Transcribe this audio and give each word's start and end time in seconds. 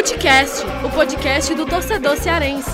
Futecast, 0.00 0.64
o 0.82 0.90
podcast 0.90 1.54
do 1.54 1.66
torcedor 1.66 2.16
cearense. 2.16 2.70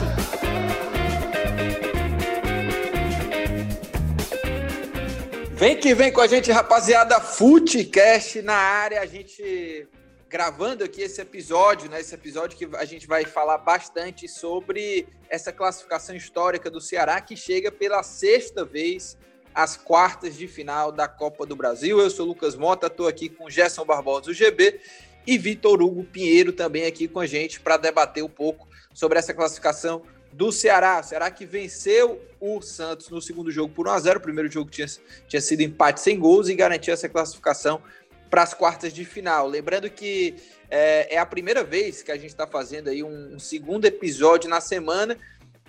Vem 5.54 5.77
que 5.77 5.93
vem 5.93 6.12
com 6.12 6.21
a 6.21 6.29
gente, 6.29 6.53
rapaziada. 6.53 7.18
Futecast 7.21 8.43
na 8.43 8.54
área. 8.54 9.00
A 9.00 9.07
gente 9.07 9.89
gravando 10.29 10.85
aqui 10.85 11.03
esse 11.03 11.21
episódio, 11.21 11.91
né? 11.91 12.00
Esse 12.00 12.14
episódio 12.14 12.57
que 12.57 12.77
a 12.77 12.85
gente 12.85 13.09
vai 13.09 13.25
falar 13.25 13.58
bastante 13.58 14.29
sobre 14.29 15.08
essa 15.29 15.53
classificação 15.53 16.14
histórica 16.14 16.71
do 16.71 16.81
Ceará 16.81 17.21
que 17.21 17.36
chega 17.36 17.72
pela 17.72 18.04
sexta 18.04 18.64
vez 18.64 19.18
às 19.53 19.77
quartas 19.77 20.36
de 20.36 20.46
final 20.46 20.93
da 20.93 21.08
Copa 21.08 21.45
do 21.45 21.57
Brasil. 21.57 21.99
Eu 21.99 22.08
sou 22.08 22.25
Lucas 22.25 22.54
Mota, 22.54 22.86
estou 22.86 23.08
aqui 23.08 23.29
com 23.29 23.50
Gerson 23.50 23.85
Barbosa, 23.85 24.27
do 24.27 24.32
GB, 24.32 24.79
e 25.26 25.36
Vitor 25.36 25.82
Hugo 25.82 26.04
Pinheiro 26.04 26.53
também 26.53 26.86
aqui 26.86 27.08
com 27.08 27.21
a 27.21 27.26
gente 27.26 27.61
para 27.61 27.76
debater 27.76 28.22
um 28.22 28.29
pouco 28.29 28.68
sobre 28.94 29.18
essa 29.18 29.34
classificação 29.34 30.03
do 30.32 30.53
Ceará. 30.53 31.00
O 31.00 31.03
Ceará 31.03 31.30
que 31.30 31.44
venceu 31.44 32.22
o 32.39 32.61
Santos 32.61 33.08
no 33.08 33.20
segundo 33.20 33.50
jogo 33.50 33.72
por 33.75 33.86
1x0. 33.86 34.17
O 34.17 34.20
primeiro 34.20 34.50
jogo 34.50 34.70
tinha, 34.70 34.86
tinha 35.27 35.41
sido 35.41 35.62
empate 35.62 36.00
sem 36.00 36.19
gols 36.19 36.48
e 36.48 36.55
garantiu 36.55 36.92
essa 36.92 37.08
classificação 37.08 37.83
para 38.31 38.42
as 38.42 38.55
quartas 38.55 38.92
de 38.92 39.05
final. 39.05 39.48
Lembrando 39.48 39.89
que 39.89 40.34
é, 40.70 41.14
é, 41.14 41.19
a 41.19 41.27
primeira 41.27 41.64
vez 41.64 42.03
que 42.03 42.11
a 42.11 42.17
gente 42.17 42.27
está 42.27 42.47
fazendo 42.47 42.89
aí 42.89 43.03
um, 43.03 43.34
um, 43.34 43.39
segundo 43.39 43.84
episódio 43.84 44.48
na 44.48 44.61
semana. 44.61 45.17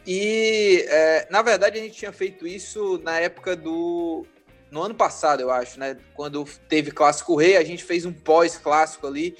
E, 0.05 0.85
é, 0.87 1.27
na 1.29 1.41
verdade, 1.41 1.79
a 1.79 1.81
gente 1.81 1.95
tinha 1.95 2.11
feito 2.11 2.47
isso 2.47 2.99
na 3.03 3.19
época 3.19 3.55
do. 3.55 4.25
No 4.69 4.81
ano 4.83 4.95
passado, 4.95 5.41
eu 5.41 5.51
acho, 5.51 5.79
né? 5.79 5.97
Quando 6.13 6.43
teve 6.67 6.91
Clássico 6.91 7.35
Rei, 7.35 7.57
a 7.57 7.63
gente 7.63 7.83
fez 7.83 8.05
um 8.05 8.13
pós-clássico 8.13 9.07
ali. 9.07 9.37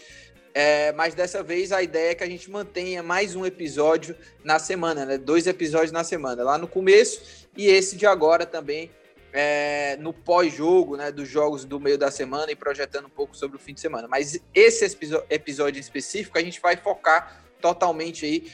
É, 0.54 0.92
mas 0.94 1.14
dessa 1.14 1.44
vez 1.44 1.72
a 1.72 1.84
ideia 1.84 2.12
é 2.12 2.16
que 2.16 2.24
a 2.24 2.30
gente 2.30 2.50
mantenha 2.50 3.04
mais 3.04 3.36
um 3.36 3.46
episódio 3.46 4.16
na 4.44 4.58
semana, 4.58 5.06
né? 5.06 5.18
Dois 5.18 5.46
episódios 5.46 5.92
na 5.92 6.04
semana, 6.04 6.44
lá 6.44 6.58
no 6.58 6.68
começo 6.68 7.48
e 7.56 7.68
esse 7.68 7.96
de 7.96 8.06
agora 8.06 8.46
também 8.46 8.90
é, 9.34 9.98
no 9.98 10.14
pós-jogo, 10.14 10.98
né, 10.98 11.12
dos 11.12 11.28
jogos 11.28 11.64
do 11.66 11.80
meio 11.80 11.98
da 11.98 12.10
semana 12.10 12.52
e 12.52 12.56
projetando 12.56 13.06
um 13.06 13.10
pouco 13.10 13.38
sobre 13.38 13.58
o 13.58 13.60
fim 13.60 13.74
de 13.74 13.82
semana. 13.82 14.08
Mas 14.08 14.40
esse 14.54 14.98
episódio 15.30 15.80
específico 15.80 16.38
a 16.38 16.42
gente 16.42 16.60
vai 16.60 16.76
focar 16.76 17.44
totalmente 17.62 18.26
aí 18.26 18.52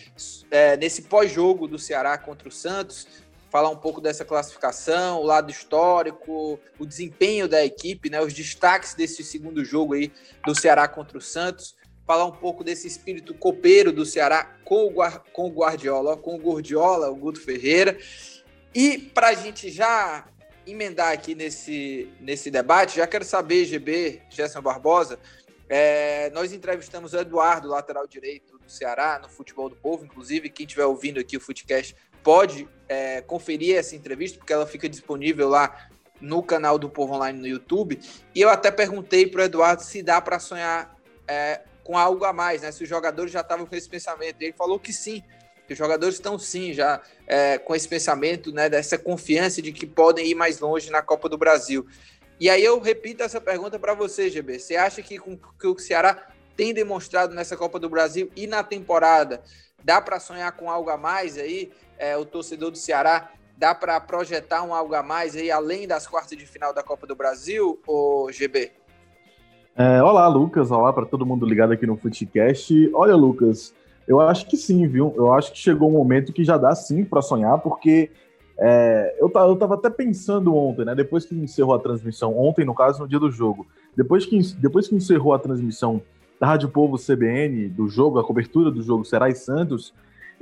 é, 0.49 0.75
nesse 0.77 1.03
pós-jogo 1.03 1.67
do 1.67 1.77
Ceará 1.77 2.17
contra 2.17 2.47
o 2.47 2.51
Santos, 2.51 3.07
falar 3.53 3.69
um 3.69 3.77
pouco 3.77 4.01
dessa 4.01 4.25
classificação, 4.25 5.21
o 5.21 5.23
lado 5.23 5.51
histórico, 5.51 6.59
o 6.79 6.85
desempenho 6.87 7.47
da 7.47 7.63
equipe, 7.63 8.09
né, 8.09 8.19
os 8.19 8.33
destaques 8.33 8.95
desse 8.95 9.23
segundo 9.23 9.63
jogo 9.63 9.93
aí 9.93 10.11
do 10.43 10.55
Ceará 10.59 10.87
contra 10.87 11.19
o 11.19 11.21
Santos, 11.21 11.75
falar 12.03 12.25
um 12.25 12.31
pouco 12.31 12.63
desse 12.63 12.87
espírito 12.87 13.31
copeiro 13.35 13.91
do 13.91 14.07
Ceará 14.07 14.57
com 14.65 14.87
o, 14.87 14.93
com 15.31 15.45
o 15.45 15.51
Guardiola, 15.51 16.17
com 16.17 16.33
o 16.33 16.39
Gordiola, 16.39 17.11
o 17.11 17.15
Guto 17.15 17.39
Ferreira. 17.39 17.95
E 18.73 18.97
para 18.97 19.27
a 19.27 19.33
gente 19.35 19.69
já 19.69 20.25
emendar 20.65 21.13
aqui 21.13 21.35
nesse, 21.35 22.11
nesse 22.19 22.49
debate, 22.49 22.97
já 22.97 23.05
quero 23.05 23.23
saber, 23.23 23.65
GB, 23.65 24.23
Gerson 24.31 24.63
Barbosa, 24.63 25.19
é, 25.69 26.31
nós 26.31 26.53
entrevistamos 26.53 27.13
o 27.13 27.19
Eduardo, 27.19 27.67
lateral 27.67 28.07
direito 28.07 28.57
do 28.57 28.67
Ceará, 28.67 29.19
no 29.21 29.29
Futebol 29.29 29.69
do 29.69 29.75
Povo, 29.75 30.03
inclusive, 30.05 30.49
quem 30.49 30.65
estiver 30.65 30.85
ouvindo 30.85 31.19
aqui 31.19 31.37
o 31.37 31.39
Futecast 31.39 31.95
pode 32.23 32.67
é, 32.93 33.21
conferir 33.21 33.75
essa 33.75 33.95
entrevista, 33.95 34.37
porque 34.37 34.53
ela 34.53 34.67
fica 34.67 34.87
disponível 34.87 35.49
lá 35.49 35.89
no 36.21 36.43
canal 36.43 36.77
do 36.77 36.87
Povo 36.87 37.15
Online 37.15 37.39
no 37.39 37.47
YouTube, 37.47 37.99
e 38.35 38.39
eu 38.39 38.49
até 38.49 38.69
perguntei 38.69 39.25
para 39.25 39.41
o 39.41 39.43
Eduardo 39.43 39.81
se 39.81 40.03
dá 40.03 40.21
para 40.21 40.39
sonhar 40.39 40.95
é, 41.27 41.61
com 41.83 41.97
algo 41.97 42.23
a 42.23 42.31
mais, 42.31 42.61
né? 42.61 42.71
Se 42.71 42.83
os 42.83 42.89
jogadores 42.89 43.31
já 43.31 43.41
estavam 43.41 43.65
com 43.65 43.75
esse 43.75 43.89
pensamento. 43.89 44.35
Ele 44.39 44.53
falou 44.53 44.79
que 44.79 44.93
sim, 44.93 45.23
os 45.69 45.77
jogadores 45.77 46.15
estão 46.15 46.37
sim 46.37 46.71
já 46.71 47.01
é, 47.25 47.57
com 47.57 47.75
esse 47.75 47.87
pensamento, 47.87 48.51
né, 48.51 48.69
dessa 48.69 48.95
confiança 48.95 49.59
de 49.59 49.71
que 49.71 49.87
podem 49.87 50.27
ir 50.27 50.35
mais 50.35 50.59
longe 50.59 50.91
na 50.91 51.01
Copa 51.01 51.27
do 51.27 51.37
Brasil. 51.37 51.85
E 52.39 52.47
aí 52.49 52.63
eu 52.63 52.79
repito 52.79 53.23
essa 53.23 53.41
pergunta 53.41 53.79
para 53.79 53.95
você, 53.95 54.29
GB. 54.29 54.59
Você 54.59 54.75
acha 54.75 55.01
que 55.01 55.17
com 55.17 55.35
que 55.35 55.67
o 55.67 55.77
Ceará 55.79 56.27
tem 56.55 56.73
demonstrado 56.73 57.33
nessa 57.33 57.57
Copa 57.57 57.79
do 57.79 57.89
Brasil 57.89 58.31
e 58.35 58.45
na 58.45 58.63
temporada 58.63 59.41
dá 59.83 59.99
para 59.99 60.19
sonhar 60.19 60.51
com 60.51 60.69
algo 60.69 60.89
a 60.89 60.97
mais 60.97 61.37
aí? 61.37 61.71
É, 61.97 62.17
o 62.17 62.25
torcedor 62.25 62.71
do 62.71 62.77
Ceará 62.77 63.31
dá 63.57 63.73
para 63.73 63.99
projetar 63.99 64.63
um 64.63 64.73
algo 64.73 64.93
a 64.95 65.03
mais 65.03 65.35
aí 65.35 65.51
além 65.51 65.87
das 65.87 66.07
quartas 66.07 66.37
de 66.37 66.45
final 66.45 66.73
da 66.73 66.83
Copa 66.83 67.05
do 67.05 67.15
Brasil, 67.15 67.79
ou 67.85 68.31
GB? 68.31 68.71
É, 69.75 70.01
olá, 70.03 70.27
Lucas. 70.27 70.69
Olá 70.71 70.91
para 70.93 71.05
todo 71.05 71.25
mundo 71.25 71.45
ligado 71.45 71.73
aqui 71.73 71.87
no 71.87 71.97
Footcast. 71.97 72.91
Olha, 72.93 73.15
Lucas, 73.15 73.73
eu 74.07 74.19
acho 74.19 74.47
que 74.47 74.57
sim, 74.57 74.87
viu? 74.87 75.13
Eu 75.15 75.33
acho 75.33 75.51
que 75.51 75.57
chegou 75.57 75.89
um 75.89 75.93
momento 75.93 76.33
que 76.33 76.43
já 76.43 76.57
dá 76.57 76.75
sim 76.75 77.03
para 77.03 77.21
sonhar, 77.21 77.59
porque 77.59 78.11
é, 78.57 79.15
eu, 79.19 79.31
eu 79.33 79.55
tava 79.55 79.75
até 79.75 79.89
pensando 79.89 80.55
ontem, 80.55 80.85
né? 80.85 80.93
Depois 80.93 81.25
que 81.25 81.35
encerrou 81.35 81.73
a 81.73 81.79
transmissão, 81.79 82.37
ontem, 82.37 82.65
no 82.65 82.75
caso, 82.75 83.01
no 83.01 83.07
dia 83.07 83.19
do 83.19 83.31
jogo, 83.31 83.65
depois 83.95 84.25
que, 84.25 84.39
depois 84.57 84.87
que 84.87 84.95
encerrou 84.95 85.33
a 85.33 85.39
transmissão 85.39 86.01
da 86.39 86.47
Rádio 86.47 86.69
Povo 86.69 86.97
CBN, 86.97 87.69
do 87.69 87.87
jogo, 87.87 88.19
a 88.19 88.23
cobertura 88.23 88.69
do 88.69 88.81
jogo 88.81 89.05
Ceará 89.05 89.29
e 89.29 89.35
Santos, 89.35 89.93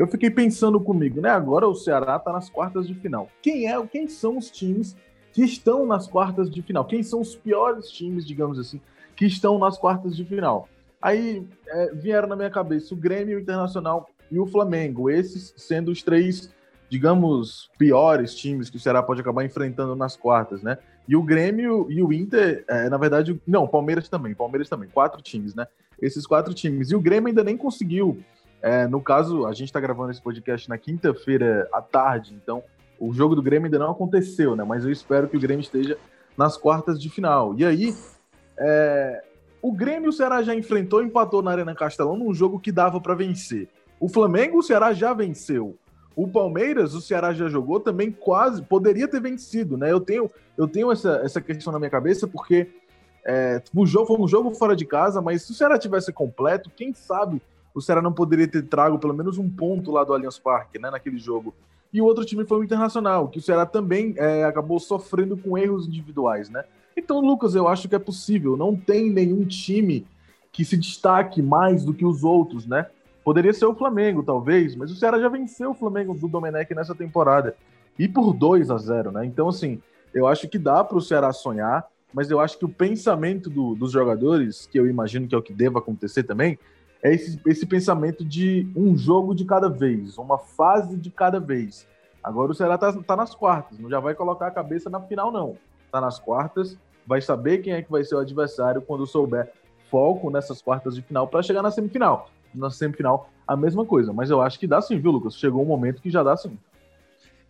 eu 0.02 0.08
fiquei 0.08 0.32
pensando 0.32 0.80
comigo, 0.80 1.22
né? 1.22 1.30
Agora 1.30 1.68
o 1.68 1.76
Ceará 1.76 2.18
tá 2.18 2.34
nas 2.34 2.50
quartas 2.50 2.88
de 2.88 2.96
final. 2.96 3.30
Quem 3.40 3.72
é, 3.72 3.86
quem 3.86 4.08
são 4.08 4.36
os 4.36 4.50
times 4.50 4.98
que 5.32 5.44
estão 5.44 5.86
nas 5.86 6.08
quartas 6.08 6.50
de 6.50 6.60
final? 6.64 6.86
Quem 6.86 7.04
são 7.04 7.22
os 7.22 7.36
piores 7.36 7.88
times, 7.92 8.26
digamos 8.26 8.58
assim, 8.58 8.82
que 9.16 9.26
estão 9.26 9.60
nas 9.60 9.78
quartas 9.78 10.16
de 10.16 10.26
final? 10.26 10.68
Aí 11.00 11.48
é, 11.68 11.94
vieram 11.94 12.28
na 12.28 12.36
minha 12.36 12.50
cabeça 12.50 12.96
o 12.96 12.98
Grêmio, 12.98 13.38
o 13.38 13.40
Internacional 13.40 14.10
e 14.32 14.40
o 14.40 14.48
Flamengo, 14.48 15.08
esses 15.08 15.54
sendo 15.56 15.92
os 15.92 16.02
três, 16.02 16.52
digamos, 16.90 17.70
piores 17.78 18.34
times 18.34 18.72
que 18.72 18.78
o 18.78 18.80
Ceará 18.80 19.04
pode 19.04 19.22
acabar 19.22 19.46
enfrentando 19.46 19.96
nas 19.96 20.18
quartas, 20.18 20.64
né? 20.64 20.80
E 21.08 21.16
o 21.16 21.22
Grêmio 21.22 21.86
e 21.92 22.02
o 22.02 22.12
Inter, 22.12 22.66
é, 22.68 22.90
na 22.90 22.98
verdade, 22.98 23.40
não, 23.46 23.68
Palmeiras 23.68 24.10
também, 24.10 24.34
Palmeiras 24.34 24.68
também, 24.68 24.90
quatro 24.90 25.22
times, 25.22 25.54
né? 25.54 25.68
Esses 26.02 26.26
quatro 26.26 26.56
times. 26.56 26.90
E 26.90 26.96
o 26.96 27.00
Grêmio 27.00 27.28
ainda 27.28 27.44
nem 27.44 27.56
conseguiu. 27.56 28.18
É, 28.62 28.88
no 28.88 29.02
caso, 29.02 29.46
a 29.46 29.54
gente 29.54 29.66
está 29.68 29.80
gravando 29.80 30.12
esse 30.12 30.22
podcast 30.22 30.70
na 30.70 30.78
quinta-feira 30.78 31.68
à 31.74 31.82
tarde, 31.82 32.34
então 32.34 32.64
o 33.00 33.12
jogo 33.12 33.36
do 33.36 33.42
Grêmio 33.42 33.66
ainda 33.66 33.80
não 33.80 33.92
aconteceu, 33.92 34.56
né? 34.56 34.64
Mas 34.64 34.86
eu 34.86 34.92
espero 34.92 35.28
que 35.28 35.36
o 35.36 35.40
Grêmio 35.40 35.62
esteja 35.62 35.98
nas 36.38 36.56
quartas 36.56 37.02
de 37.02 37.10
final. 37.10 37.56
E 37.58 37.66
aí, 37.66 37.96
é, 38.60 39.24
o 39.62 39.72
Grêmio 39.72 40.10
o 40.10 40.14
Ceará 40.14 40.44
já 40.44 40.54
enfrentou 40.54 41.02
empatou 41.02 41.42
na 41.42 41.52
Arena 41.52 41.74
Castelão 41.74 42.16
num 42.16 42.34
jogo 42.34 42.60
que 42.60 42.72
dava 42.72 43.02
para 43.02 43.16
vencer. 43.16 43.68
O 44.00 44.08
Flamengo 44.08 44.60
o 44.60 44.64
Ceará 44.64 44.94
já 44.94 45.14
venceu. 45.14 45.76
O 46.16 46.28
Palmeiras, 46.28 46.94
o 46.94 47.02
Ceará 47.02 47.34
já 47.34 47.48
jogou, 47.48 47.80
também 47.80 48.12
quase 48.12 48.62
poderia 48.62 49.08
ter 49.08 49.22
vencido, 49.22 49.78
né? 49.78 49.92
Eu 49.92 50.00
tenho, 50.00 50.30
eu 50.56 50.68
tenho 50.68 50.92
essa, 50.92 51.22
essa 51.24 51.42
questão 51.42 51.74
na 51.74 51.80
minha 51.80 51.90
cabeça 51.90 52.28
porque 52.28 52.70
é, 53.26 53.62
o 53.74 53.86
jogo 53.86 54.08
foi 54.08 54.18
um 54.20 54.28
jogo 54.28 54.54
fora 54.54 54.76
de 54.76 54.86
casa, 54.86 55.22
mas 55.22 55.44
se 55.44 55.52
o 55.52 55.56
Ceará 55.56 55.80
tivesse 55.80 56.12
completo, 56.12 56.70
quem 56.76 56.94
sabe 56.94 57.42
o 57.74 57.82
Ceará 57.82 58.02
não 58.02 58.14
poderia 58.14 58.48
ter 58.48 58.64
trago 58.64 59.00
pelo 59.00 59.14
menos 59.14 59.38
um 59.38 59.50
ponto 59.50 59.92
lá 59.92 60.04
do 60.04 60.14
Allianz 60.14 60.38
Parque, 60.38 60.80
né? 60.80 60.90
Naquele 60.92 61.18
jogo. 61.18 61.54
E 61.94 62.02
o 62.02 62.06
outro 62.06 62.24
time 62.24 62.46
foi 62.46 62.60
o 62.60 62.64
Internacional, 62.64 63.28
que 63.28 63.40
o 63.40 63.42
Ceará 63.42 63.66
também 63.66 64.14
é, 64.18 64.44
acabou 64.44 64.80
sofrendo 64.80 65.36
com 65.36 65.58
erros 65.58 65.88
individuais, 65.88 66.50
né? 66.50 66.64
Então, 66.96 67.20
Lucas, 67.20 67.56
eu 67.56 67.68
acho 67.68 67.90
que 67.90 67.96
é 67.96 68.00
possível. 68.00 68.56
Não 68.56 68.76
tem 68.76 69.10
nenhum 69.10 69.46
time 69.46 70.06
que 70.52 70.64
se 70.66 70.78
destaque 70.78 71.42
mais 71.42 71.84
do 71.84 71.94
que 71.94 72.06
os 72.06 72.24
outros, 72.24 72.66
né? 72.66 72.88
Poderia 73.24 73.54
ser 73.54 73.66
o 73.66 73.76
Flamengo, 73.76 74.24
talvez, 74.24 74.76
mas 74.76 74.92
o 74.92 74.96
Ceará 74.96 75.20
já 75.20 75.30
venceu 75.30 75.72
o 75.72 75.76
Flamengo 75.76 76.14
do 76.14 76.28
Domenech 76.28 76.74
nessa 76.74 76.96
temporada. 76.96 77.56
E 77.98 78.08
por 78.08 78.34
2 78.34 78.72
a 78.72 78.78
0 78.78 79.12
né? 79.12 79.26
Então, 79.26 79.48
assim, 79.48 79.82
eu 80.14 80.28
acho 80.28 80.48
que 80.48 80.58
dá 80.58 80.84
para 80.84 80.98
o 80.98 81.02
Ceará 81.02 81.32
sonhar, 81.32 81.86
mas 82.14 82.30
eu 82.30 82.40
acho 82.40 82.58
que 82.58 82.66
o 82.66 82.70
pensamento 82.70 83.50
do, 83.50 83.76
dos 83.76 83.92
jogadores, 83.92 84.66
que 84.66 84.80
eu 84.80 84.88
imagino 84.88 85.28
que 85.28 85.36
é 85.36 85.38
o 85.38 85.42
que 85.42 85.54
deva 85.54 85.80
acontecer 85.80 86.24
também, 86.24 86.58
é 87.04 87.14
esse, 87.14 87.40
esse 87.46 87.66
pensamento 87.66 88.24
de 88.24 88.68
um 88.76 88.98
jogo 88.98 89.34
de 89.34 89.46
cada 89.46 89.70
vez, 89.70 90.18
uma 90.18 90.38
fase 90.38 90.96
de 90.98 91.10
cada 91.10 91.40
vez. 91.40 91.88
Agora 92.24 92.52
o 92.52 92.56
Ceará 92.56 92.78
tá, 92.78 92.94
tá 92.94 93.16
nas 93.16 93.34
quartas, 93.34 93.80
não 93.80 93.90
já 93.90 94.00
vai 94.00 94.14
colocar 94.14 94.48
a 94.48 94.52
cabeça 94.52 94.90
na 94.90 95.02
final, 95.02 95.32
não. 95.32 95.58
Tá 95.92 96.00
nas 96.00 96.20
quartas, 96.20 96.78
vai 97.06 97.22
saber 97.22 97.60
quem 97.60 97.74
é 97.74 97.82
que 97.82 97.92
vai 97.92 98.04
ser 98.04 98.16
o 98.16 98.20
adversário 98.20 98.82
quando 98.82 99.08
souber 99.08 99.52
foco 99.90 100.30
nessas 100.30 100.62
quartas 100.62 100.96
de 100.96 101.02
final 101.02 101.28
para 101.28 101.44
chegar 101.44 101.62
na 101.62 101.72
semifinal. 101.72 102.30
Na 102.54 102.70
semifinal, 102.70 103.30
a 103.48 103.58
mesma 103.58 103.86
coisa. 103.86 104.14
Mas 104.14 104.30
eu 104.30 104.42
acho 104.42 104.60
que 104.60 104.68
dá 104.68 104.82
sim, 104.82 105.00
viu, 105.00 105.12
Lucas? 105.12 105.36
Chegou 105.36 105.62
um 105.62 105.66
momento 105.66 106.02
que 106.02 106.10
já 106.10 106.24
dá 106.24 106.38
sim. 106.38 106.58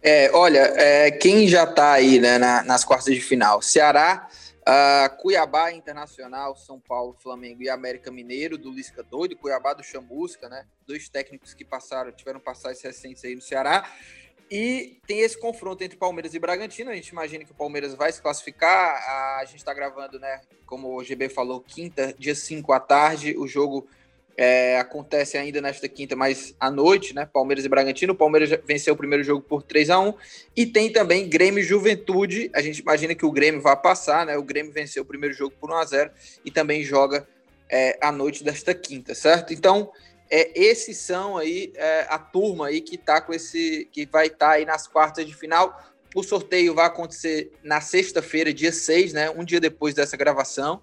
É, 0.01 0.31
olha, 0.33 0.74
é, 0.77 1.12
quem 1.12 1.47
já 1.47 1.63
está 1.63 1.92
aí 1.92 2.19
né, 2.19 2.39
na, 2.39 2.63
nas 2.63 2.83
quartas 2.83 3.13
de 3.13 3.21
final? 3.21 3.62
Ceará, 3.62 4.27
uh, 4.71 5.18
Cuiabá 5.18 5.71
Internacional, 5.71 6.56
São 6.56 6.79
Paulo, 6.79 7.15
Flamengo 7.21 7.62
e 7.62 7.69
América 7.69 8.12
Mineiro, 8.12 8.57
do 8.57 8.71
Lisca 8.71 9.03
Doido, 9.03 9.35
Cuiabá 9.35 9.73
do 9.73 9.83
Chamusca, 9.83 10.47
né? 10.50 10.65
Dois 10.88 11.09
técnicos 11.09 11.53
que 11.53 11.65
passaram, 11.65 12.12
tiveram 12.12 12.39
passagens 12.39 12.81
recentes 12.81 13.23
aí 13.23 13.35
no 13.35 13.41
Ceará. 13.41 13.89
E 14.50 15.00
tem 15.07 15.21
esse 15.21 15.39
confronto 15.39 15.81
entre 15.81 15.97
Palmeiras 15.97 16.33
e 16.33 16.39
Bragantino. 16.39 16.91
A 16.91 16.95
gente 16.95 17.07
imagina 17.07 17.45
que 17.45 17.51
o 17.51 17.56
Palmeiras 17.56 17.95
vai 17.95 18.12
se 18.12 18.21
classificar. 18.21 19.01
A 19.39 19.45
gente 19.45 19.59
está 19.59 19.73
gravando, 19.73 20.19
né? 20.19 20.41
Como 20.65 20.94
o 20.97 21.03
GB 21.03 21.29
falou, 21.29 21.62
quinta, 21.62 22.13
dia 22.19 22.35
5 22.35 22.73
à 22.73 22.79
tarde. 22.79 23.38
O 23.38 23.47
jogo 23.47 23.88
é, 24.38 24.78
acontece 24.78 25.38
ainda 25.38 25.62
nesta 25.62 25.88
quinta, 25.88 26.16
mas 26.16 26.56
à 26.60 26.72
noite, 26.72 27.13
né? 27.13 27.25
Palmeiras 27.25 27.66
e 27.66 27.69
Bragantino. 27.69 28.13
O 28.13 28.16
Palmeiras 28.16 28.50
venceu 28.66 28.94
o 28.94 28.98
primeiro 28.98 29.24
jogo 29.24 29.42
por 29.42 29.62
3 29.62 29.89
a 29.89 30.00
1 30.00 30.13
E 30.56 30.66
tem 30.66 30.92
também 30.92 31.28
Grêmio 31.28 31.63
Juventude. 31.63 32.50
A 32.54 32.62
gente 32.62 32.80
imagina 32.80 33.13
que 33.13 33.25
o 33.25 33.31
Grêmio 33.31 33.62
vai 33.62 33.75
passar, 33.75 34.25
né? 34.25 34.38
O 34.38 34.44
Grêmio 34.44 34.72
venceu 34.72 35.04
o 35.04 35.06
primeiro 35.06 35.36
jogo 35.36 35.54
por 35.60 35.69
1 35.72 35.75
a 35.75 35.86
0 35.86 36.12
e 36.45 36.51
também 36.51 36.83
joga 36.83 37.28
é, 37.69 37.98
à 38.01 38.12
noite 38.12 38.44
desta 38.44 38.74
quinta, 38.74 39.13
certo? 39.13 39.54
Então, 39.54 39.92
é, 40.30 40.51
esses 40.60 40.98
são 40.98 41.38
aí 41.38 41.72
é, 41.75 42.06
a 42.10 42.18
turma 42.18 42.68
aí 42.68 42.81
que 42.81 42.98
tá 42.98 43.22
com 43.22 43.33
esse. 43.33 43.88
que 43.92 44.06
vai 44.06 44.28
estar 44.28 44.38
tá 44.48 44.51
aí 44.54 44.66
nas 44.66 44.88
quartas 44.88 45.25
de 45.25 45.36
final. 45.36 45.78
O 46.16 46.24
sorteio 46.24 46.74
vai 46.74 46.86
acontecer 46.86 47.51
na 47.63 47.80
sexta-feira, 47.80 48.54
dia 48.54 48.72
6, 48.72 49.13
né? 49.13 49.30
Um 49.30 49.44
dia 49.44 49.60
depois 49.60 49.94
dessa 49.94 50.18
gravação. 50.18 50.81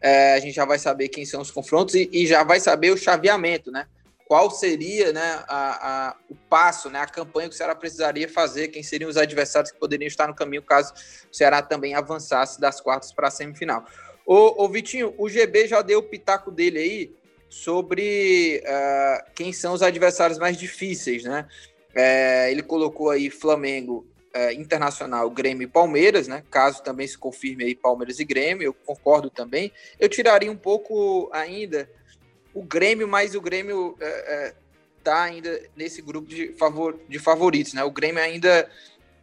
É, 0.00 0.34
a 0.34 0.40
gente 0.40 0.54
já 0.54 0.64
vai 0.64 0.78
saber 0.78 1.08
quem 1.08 1.24
são 1.24 1.40
os 1.40 1.50
confrontos 1.50 1.94
e, 1.94 2.08
e, 2.12 2.26
já 2.26 2.42
vai 2.42 2.58
saber 2.58 2.90
o 2.90 2.96
chaveamento, 2.96 3.70
né? 3.70 3.86
Qual 4.26 4.50
seria 4.50 5.12
né, 5.12 5.44
a, 5.48 6.08
a, 6.08 6.16
o 6.28 6.36
passo, 6.48 6.88
né, 6.88 7.00
a 7.00 7.06
campanha 7.06 7.48
que 7.48 7.54
o 7.54 7.58
Ceará 7.58 7.74
precisaria 7.74 8.28
fazer, 8.28 8.68
quem 8.68 8.82
seriam 8.82 9.10
os 9.10 9.16
adversários 9.16 9.72
que 9.72 9.78
poderiam 9.78 10.06
estar 10.06 10.28
no 10.28 10.34
caminho 10.34 10.62
caso 10.62 10.94
o 11.30 11.34
Ceará 11.34 11.60
também 11.60 11.94
avançasse 11.94 12.60
das 12.60 12.80
quartas 12.80 13.12
para 13.12 13.26
a 13.26 13.30
semifinal. 13.30 13.84
Ô, 14.24 14.68
Vitinho, 14.68 15.12
o 15.18 15.28
GB 15.28 15.66
já 15.66 15.82
deu 15.82 15.98
o 15.98 16.02
pitaco 16.04 16.52
dele 16.52 16.78
aí 16.78 17.12
sobre 17.48 18.62
uh, 18.64 19.30
quem 19.34 19.52
são 19.52 19.74
os 19.74 19.82
adversários 19.82 20.38
mais 20.38 20.56
difíceis, 20.56 21.24
né? 21.24 21.48
É, 21.92 22.48
ele 22.52 22.62
colocou 22.62 23.10
aí 23.10 23.28
Flamengo 23.28 24.06
é, 24.32 24.52
Internacional, 24.52 25.28
Grêmio 25.30 25.64
e 25.64 25.70
Palmeiras, 25.70 26.28
né? 26.28 26.44
Caso 26.50 26.82
também 26.82 27.06
se 27.06 27.18
confirme 27.18 27.64
aí 27.64 27.74
Palmeiras 27.74 28.20
e 28.20 28.24
Grêmio, 28.24 28.64
eu 28.64 28.74
concordo 28.74 29.30
também. 29.30 29.72
Eu 29.98 30.08
tiraria 30.08 30.50
um 30.50 30.56
pouco 30.56 31.28
ainda 31.32 31.88
o 32.54 32.62
Grêmio, 32.62 33.08
mas 33.08 33.34
o 33.34 33.40
Grêmio 33.40 33.96
é, 34.00 34.06
é, 34.06 34.54
tá 35.02 35.22
ainda 35.22 35.60
nesse 35.76 36.02
grupo 36.02 36.28
de, 36.28 36.52
favor, 36.54 36.98
de 37.08 37.18
favoritos, 37.18 37.72
né? 37.72 37.82
O 37.84 37.90
Grêmio 37.90 38.22
ainda 38.22 38.68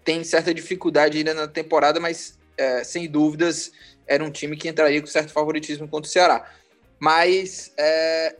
tem 0.03 0.23
certa 0.23 0.53
dificuldade 0.53 1.17
ainda 1.17 1.33
na 1.33 1.47
temporada, 1.47 1.99
mas 1.99 2.37
é, 2.57 2.83
sem 2.83 3.09
dúvidas 3.09 3.71
era 4.05 4.23
um 4.23 4.31
time 4.31 4.55
que 4.55 4.69
entraria 4.69 5.01
com 5.01 5.07
certo 5.07 5.31
favoritismo 5.31 5.87
contra 5.87 6.07
o 6.07 6.11
Ceará. 6.11 6.49
Mas 6.99 7.73
é, 7.77 8.35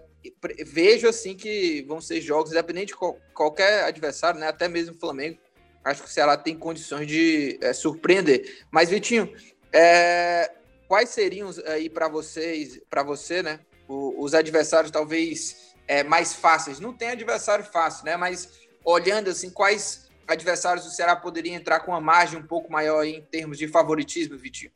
vejo 0.65 1.07
assim 1.07 1.35
que 1.35 1.83
vão 1.87 2.01
ser 2.01 2.21
jogos, 2.21 2.51
independente 2.51 2.93
de 2.93 2.99
qualquer 3.33 3.83
adversário, 3.83 4.39
né? 4.39 4.47
Até 4.47 4.67
mesmo 4.67 4.95
o 4.95 4.99
Flamengo 4.99 5.37
acho 5.83 6.03
que 6.03 6.09
o 6.09 6.11
Ceará 6.11 6.37
tem 6.37 6.57
condições 6.57 7.07
de 7.07 7.57
é, 7.61 7.73
surpreender. 7.73 8.65
Mas, 8.71 8.89
Vitinho, 8.89 9.33
é, 9.71 10.51
quais 10.87 11.09
seriam 11.09 11.49
aí 11.65 11.89
para 11.89 12.07
vocês, 12.07 12.79
para 12.89 13.03
você, 13.03 13.43
né? 13.43 13.59
Os 13.87 14.33
adversários 14.33 14.91
talvez 14.91 15.75
é, 15.87 16.03
mais 16.03 16.33
fáceis. 16.33 16.79
Não 16.79 16.93
tem 16.93 17.09
adversário 17.09 17.63
fácil, 17.63 18.05
né? 18.05 18.17
Mas 18.17 18.67
olhando 18.83 19.29
assim, 19.29 19.49
quais 19.49 20.09
adversários 20.27 20.85
o 20.85 20.89
Ceará 20.89 21.15
poderia 21.15 21.53
entrar 21.53 21.79
com 21.79 21.91
uma 21.91 22.01
margem 22.01 22.39
um 22.39 22.45
pouco 22.45 22.71
maior 22.71 23.03
em 23.03 23.21
termos 23.21 23.57
de 23.57 23.67
favoritismo, 23.67 24.37
Vitinho? 24.37 24.71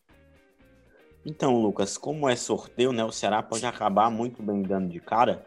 Então, 1.25 1.61
Lucas, 1.61 1.97
como 1.97 2.27
é 2.27 2.35
sorteio, 2.35 2.91
né? 2.91 3.03
O 3.03 3.11
Ceará 3.11 3.43
pode 3.43 3.65
acabar 3.65 4.09
muito 4.09 4.41
bem 4.41 4.63
dando 4.63 4.89
de 4.89 4.99
cara, 4.99 5.45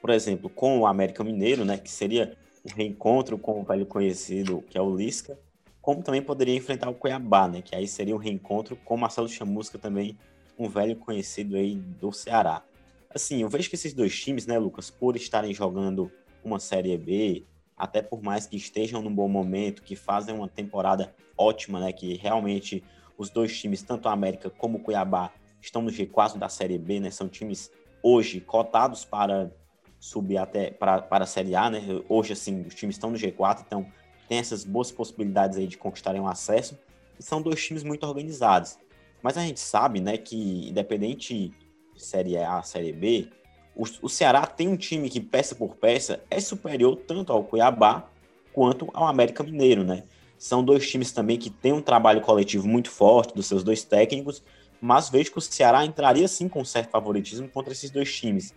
por 0.00 0.10
exemplo, 0.10 0.48
com 0.48 0.78
o 0.78 0.86
América 0.86 1.24
Mineiro, 1.24 1.64
né? 1.64 1.78
Que 1.78 1.90
seria 1.90 2.36
o 2.66 2.74
reencontro 2.74 3.38
com 3.38 3.60
o 3.60 3.64
velho 3.64 3.86
conhecido, 3.86 4.62
que 4.68 4.76
é 4.76 4.80
o 4.80 4.94
Lisca, 4.94 5.38
como 5.80 6.02
também 6.02 6.20
poderia 6.20 6.56
enfrentar 6.56 6.90
o 6.90 6.94
Cuiabá, 6.94 7.46
né? 7.46 7.62
Que 7.62 7.76
aí 7.76 7.86
seria 7.86 8.14
um 8.14 8.18
reencontro 8.18 8.76
com 8.84 8.96
o 8.96 8.98
Marcelo 8.98 9.28
Chamusca 9.28 9.78
também, 9.78 10.18
um 10.58 10.68
velho 10.68 10.96
conhecido 10.96 11.56
aí 11.56 11.76
do 11.76 12.10
Ceará. 12.12 12.64
Assim, 13.08 13.42
eu 13.42 13.48
vejo 13.48 13.68
que 13.68 13.76
esses 13.76 13.94
dois 13.94 14.18
times, 14.18 14.46
né, 14.46 14.58
Lucas, 14.58 14.90
por 14.90 15.14
estarem 15.16 15.54
jogando 15.54 16.10
uma 16.44 16.58
Série 16.58 16.96
B, 16.98 17.44
até 17.76 18.02
por 18.02 18.22
mais 18.22 18.46
que 18.46 18.56
estejam 18.56 19.00
num 19.00 19.14
bom 19.14 19.28
momento, 19.28 19.82
que 19.82 19.94
fazem 19.94 20.34
uma 20.34 20.48
temporada 20.48 21.14
ótima, 21.38 21.78
né, 21.78 21.92
que 21.92 22.14
realmente 22.14 22.82
os 23.16 23.30
dois 23.30 23.56
times, 23.58 23.82
tanto 23.82 24.08
a 24.08 24.12
América 24.12 24.50
como 24.50 24.78
o 24.78 24.80
Cuiabá, 24.80 25.32
estão 25.60 25.82
no 25.82 25.90
G4 25.90 26.36
da 26.36 26.48
Série 26.48 26.78
B, 26.78 27.00
né, 27.00 27.10
são 27.10 27.28
times 27.28 27.70
hoje 28.02 28.40
cotados 28.40 29.04
para 29.04 29.50
subir 30.06 30.38
até 30.38 30.70
para, 30.70 31.04
a 31.10 31.26
Série 31.26 31.56
A, 31.56 31.68
né? 31.68 31.82
Hoje, 32.08 32.32
assim, 32.32 32.62
os 32.62 32.74
times 32.74 32.94
estão 32.94 33.10
no 33.10 33.18
G4, 33.18 33.64
então 33.66 33.84
tem 34.28 34.38
essas 34.38 34.64
boas 34.64 34.92
possibilidades 34.92 35.58
aí 35.58 35.66
de 35.66 35.76
conquistarem 35.76 36.20
um 36.20 36.28
acesso. 36.28 36.78
E 37.18 37.22
são 37.22 37.42
dois 37.42 37.64
times 37.64 37.82
muito 37.82 38.06
organizados. 38.06 38.78
Mas 39.20 39.36
a 39.36 39.40
gente 39.40 39.58
sabe, 39.58 40.00
né, 40.00 40.16
que 40.16 40.68
independente 40.68 41.52
de 41.92 42.02
Série 42.02 42.36
A, 42.36 42.62
Série 42.62 42.92
B, 42.92 43.28
o, 43.74 43.82
o 44.02 44.08
Ceará 44.08 44.46
tem 44.46 44.68
um 44.68 44.76
time 44.76 45.10
que, 45.10 45.20
peça 45.20 45.56
por 45.56 45.74
peça, 45.74 46.22
é 46.30 46.38
superior 46.38 46.96
tanto 46.96 47.32
ao 47.32 47.42
Cuiabá 47.42 48.08
quanto 48.52 48.88
ao 48.94 49.08
América 49.08 49.42
Mineiro, 49.42 49.82
né? 49.82 50.04
São 50.38 50.62
dois 50.62 50.88
times 50.88 51.10
também 51.10 51.36
que 51.36 51.50
têm 51.50 51.72
um 51.72 51.82
trabalho 51.82 52.20
coletivo 52.20 52.68
muito 52.68 52.90
forte 52.90 53.34
dos 53.34 53.46
seus 53.46 53.64
dois 53.64 53.82
técnicos, 53.82 54.40
mas 54.80 55.08
vejo 55.08 55.32
que 55.32 55.38
o 55.38 55.40
Ceará 55.40 55.84
entraria 55.84 56.28
sim 56.28 56.48
com 56.48 56.64
certo 56.64 56.90
favoritismo 56.90 57.48
contra 57.48 57.72
esses 57.72 57.90
dois 57.90 58.14
times. 58.14 58.54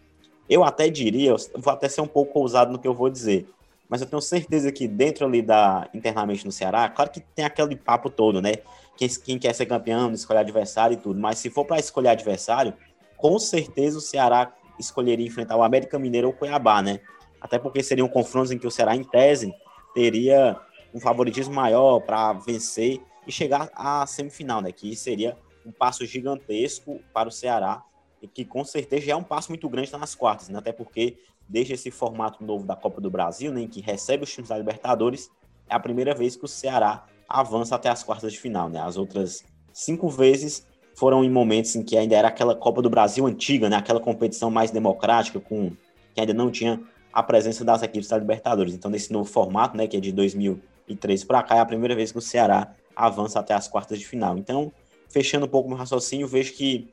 Eu 0.49 0.63
até 0.63 0.89
diria, 0.89 1.35
vou 1.55 1.71
até 1.71 1.87
ser 1.87 2.01
um 2.01 2.07
pouco 2.07 2.39
ousado 2.39 2.71
no 2.71 2.79
que 2.79 2.87
eu 2.87 2.93
vou 2.93 3.09
dizer, 3.09 3.47
mas 3.87 4.01
eu 4.01 4.07
tenho 4.07 4.21
certeza 4.21 4.71
que 4.71 4.87
dentro 4.87 5.25
ali 5.25 5.41
da 5.41 5.87
internamente 5.93 6.45
no 6.45 6.51
Ceará, 6.51 6.89
claro 6.89 7.11
que 7.11 7.19
tem 7.19 7.45
aquele 7.45 7.75
papo 7.75 8.09
todo, 8.09 8.41
né? 8.41 8.53
Quem, 8.97 9.07
quem 9.09 9.39
quer 9.39 9.53
ser 9.53 9.65
campeão, 9.65 10.11
escolher 10.11 10.39
adversário 10.39 10.95
e 10.95 10.97
tudo, 10.97 11.19
mas 11.19 11.37
se 11.37 11.49
for 11.49 11.65
para 11.65 11.79
escolher 11.79 12.09
adversário, 12.09 12.73
com 13.15 13.37
certeza 13.37 13.97
o 13.97 14.01
Ceará 14.01 14.53
escolheria 14.79 15.25
enfrentar 15.25 15.55
o 15.55 15.63
América 15.63 15.99
Mineiro 15.99 16.27
ou 16.27 16.33
o 16.33 16.35
Cuiabá, 16.35 16.81
né? 16.81 16.99
Até 17.39 17.59
porque 17.59 17.83
seriam 17.83 18.07
confrontos 18.07 18.51
em 18.51 18.57
que 18.57 18.67
o 18.67 18.71
Ceará, 18.71 18.95
em 18.95 19.03
tese, 19.03 19.53
teria 19.93 20.59
um 20.93 20.99
favoritismo 20.99 21.53
maior 21.53 21.99
para 21.99 22.33
vencer 22.33 23.01
e 23.27 23.31
chegar 23.31 23.69
à 23.73 24.05
semifinal, 24.05 24.61
né? 24.61 24.71
Que 24.71 24.95
seria 24.95 25.37
um 25.65 25.71
passo 25.71 26.05
gigantesco 26.05 26.99
para 27.13 27.29
o 27.29 27.31
Ceará 27.31 27.83
que 28.27 28.43
com 28.45 28.63
certeza 28.63 29.05
já 29.05 29.13
é 29.13 29.15
um 29.15 29.23
passo 29.23 29.49
muito 29.49 29.67
grande 29.69 29.91
nas 29.91 30.15
quartas, 30.15 30.49
né? 30.49 30.59
até 30.59 30.71
porque 30.71 31.17
desde 31.47 31.73
esse 31.73 31.89
formato 31.89 32.43
novo 32.43 32.65
da 32.65 32.75
Copa 32.75 33.01
do 33.01 33.09
Brasil, 33.09 33.51
né, 33.51 33.61
em 33.61 33.67
que 33.67 33.81
recebe 33.81 34.23
os 34.23 34.31
times 34.31 34.49
da 34.49 34.57
Libertadores, 34.57 35.31
é 35.67 35.73
a 35.73 35.79
primeira 35.79 36.13
vez 36.13 36.35
que 36.35 36.45
o 36.45 36.47
Ceará 36.47 37.05
avança 37.27 37.75
até 37.75 37.89
as 37.89 38.03
quartas 38.03 38.31
de 38.31 38.39
final. 38.39 38.69
Né? 38.69 38.79
As 38.79 38.97
outras 38.97 39.43
cinco 39.73 40.09
vezes 40.09 40.65
foram 40.95 41.23
em 41.23 41.29
momentos 41.29 41.75
em 41.75 41.83
que 41.83 41.97
ainda 41.97 42.15
era 42.15 42.27
aquela 42.27 42.55
Copa 42.55 42.81
do 42.81 42.89
Brasil 42.89 43.25
antiga, 43.25 43.69
né? 43.69 43.77
aquela 43.77 43.99
competição 43.99 44.51
mais 44.51 44.69
democrática, 44.69 45.39
com 45.39 45.71
que 46.13 46.19
ainda 46.19 46.33
não 46.33 46.51
tinha 46.51 46.79
a 47.11 47.23
presença 47.23 47.65
das 47.65 47.81
equipes 47.81 48.09
da 48.09 48.17
Libertadores. 48.17 48.73
Então, 48.73 48.91
nesse 48.91 49.11
novo 49.11 49.29
formato, 49.29 49.75
né, 49.75 49.87
que 49.87 49.97
é 49.97 49.99
de 49.99 50.11
2003 50.11 51.23
para 51.23 51.41
cá, 51.41 51.55
é 51.55 51.59
a 51.59 51.65
primeira 51.65 51.95
vez 51.95 52.11
que 52.11 52.17
o 52.17 52.21
Ceará 52.21 52.75
avança 52.95 53.39
até 53.39 53.53
as 53.53 53.67
quartas 53.67 53.97
de 53.97 54.05
final. 54.05 54.37
Então, 54.37 54.71
fechando 55.09 55.45
um 55.45 55.49
pouco 55.49 55.67
meu 55.67 55.77
raciocínio, 55.77 56.27
vejo 56.27 56.53
que 56.53 56.89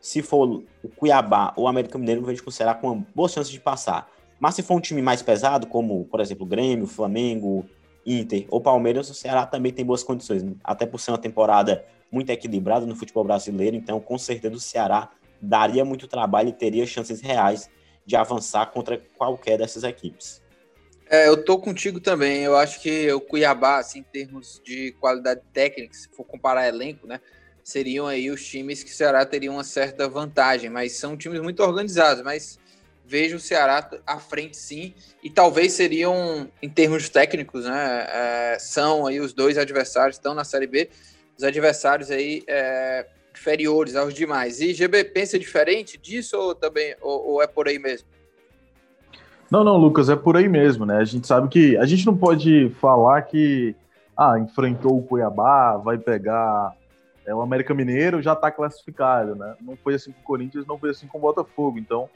se 0.00 0.22
for 0.22 0.62
o 0.82 0.88
Cuiabá 0.88 1.52
ou 1.56 1.64
o 1.64 1.68
América 1.68 1.98
Mineiro, 1.98 2.20
eu 2.20 2.26
vejo 2.26 2.42
que 2.42 2.48
o 2.48 2.52
Ceará 2.52 2.74
com 2.74 2.92
uma 2.92 3.06
boa 3.14 3.28
chance 3.28 3.50
de 3.50 3.60
passar. 3.60 4.08
Mas 4.38 4.54
se 4.54 4.62
for 4.62 4.76
um 4.76 4.80
time 4.80 5.02
mais 5.02 5.22
pesado, 5.22 5.66
como, 5.66 6.04
por 6.04 6.20
exemplo, 6.20 6.46
Grêmio, 6.46 6.86
Flamengo, 6.86 7.66
Inter 8.06 8.46
ou 8.48 8.60
Palmeiras, 8.60 9.10
o 9.10 9.14
Ceará 9.14 9.44
também 9.44 9.72
tem 9.72 9.84
boas 9.84 10.02
condições. 10.02 10.44
Até 10.62 10.86
por 10.86 11.00
ser 11.00 11.10
uma 11.10 11.18
temporada 11.18 11.84
muito 12.10 12.30
equilibrada 12.30 12.86
no 12.86 12.94
futebol 12.94 13.24
brasileiro, 13.24 13.76
então 13.76 14.00
com 14.00 14.16
certeza 14.16 14.54
o 14.54 14.60
Ceará 14.60 15.10
daria 15.40 15.84
muito 15.84 16.06
trabalho 16.06 16.48
e 16.48 16.52
teria 16.52 16.86
chances 16.86 17.20
reais 17.20 17.68
de 18.06 18.16
avançar 18.16 18.66
contra 18.66 18.98
qualquer 19.16 19.58
dessas 19.58 19.84
equipes. 19.84 20.42
É, 21.10 21.28
eu 21.28 21.42
tô 21.42 21.58
contigo 21.58 22.00
também. 22.00 22.42
Eu 22.42 22.56
acho 22.56 22.80
que 22.80 23.10
o 23.12 23.20
Cuiabá, 23.20 23.78
assim, 23.78 24.00
em 24.00 24.02
termos 24.02 24.60
de 24.64 24.92
qualidade 25.00 25.40
técnica, 25.52 25.94
se 25.94 26.08
for 26.08 26.24
comparar 26.24 26.68
elenco, 26.68 27.06
né? 27.06 27.20
Seriam 27.68 28.06
aí 28.06 28.30
os 28.30 28.42
times 28.42 28.82
que 28.82 28.90
o 28.90 28.94
Ceará 28.94 29.26
teria 29.26 29.52
uma 29.52 29.62
certa 29.62 30.08
vantagem, 30.08 30.70
mas 30.70 30.92
são 30.92 31.18
times 31.18 31.38
muito 31.38 31.62
organizados, 31.62 32.24
mas 32.24 32.58
vejo 33.04 33.36
o 33.36 33.40
Ceará 33.40 33.86
à 34.06 34.18
frente 34.18 34.56
sim, 34.56 34.94
e 35.22 35.28
talvez 35.28 35.74
seriam, 35.74 36.48
em 36.62 36.68
termos 36.70 37.10
técnicos, 37.10 37.66
né, 37.66 38.06
é, 38.08 38.56
são 38.58 39.06
aí 39.06 39.20
os 39.20 39.34
dois 39.34 39.58
adversários, 39.58 40.16
estão 40.16 40.34
na 40.34 40.44
Série 40.44 40.66
B, 40.66 40.88
os 41.36 41.44
adversários 41.44 42.10
aí 42.10 42.42
é, 42.48 43.06
inferiores 43.34 43.96
aos 43.96 44.14
demais. 44.14 44.62
E 44.62 44.72
GB 44.72 45.04
pensa 45.04 45.38
diferente 45.38 45.98
disso 45.98 46.38
ou 46.38 46.54
também, 46.54 46.96
ou, 47.02 47.32
ou 47.32 47.42
é 47.42 47.46
por 47.46 47.68
aí 47.68 47.78
mesmo? 47.78 48.08
Não, 49.50 49.62
não, 49.62 49.76
Lucas, 49.76 50.08
é 50.08 50.16
por 50.16 50.38
aí 50.38 50.48
mesmo, 50.48 50.86
né? 50.86 50.96
A 50.96 51.04
gente 51.04 51.26
sabe 51.26 51.48
que 51.48 51.76
a 51.76 51.84
gente 51.84 52.06
não 52.06 52.16
pode 52.16 52.70
falar 52.80 53.20
que 53.22 53.76
ah, 54.16 54.38
enfrentou 54.38 54.96
o 54.96 55.02
Cuiabá, 55.02 55.76
vai 55.76 55.98
pegar 55.98 56.77
é, 57.28 57.34
o 57.34 57.42
América 57.42 57.74
Mineiro 57.74 58.22
já 58.22 58.32
está 58.32 58.50
classificado, 58.50 59.34
né? 59.34 59.54
Não 59.60 59.76
foi 59.76 59.94
assim 59.94 60.12
com 60.12 60.20
o 60.20 60.24
Corinthians, 60.24 60.66
não 60.66 60.78
foi 60.78 60.90
assim 60.90 61.06
com 61.06 61.18
o 61.18 61.20
Botafogo. 61.20 61.78
Então, 61.78 62.08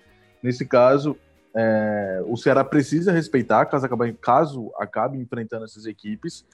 nesse 0.42 0.64
caso, 0.66 1.16
é, 1.54 2.22
o 2.26 2.36
Ceará 2.36 2.64
precisa 2.64 3.12
respeitar 3.12 3.66
caso 3.66 3.84
acabe, 3.84 4.12
caso 4.14 4.72
acabe 4.78 5.18
enfrentando 5.18 5.66
essas 5.66 5.84
equipes, 5.84 6.46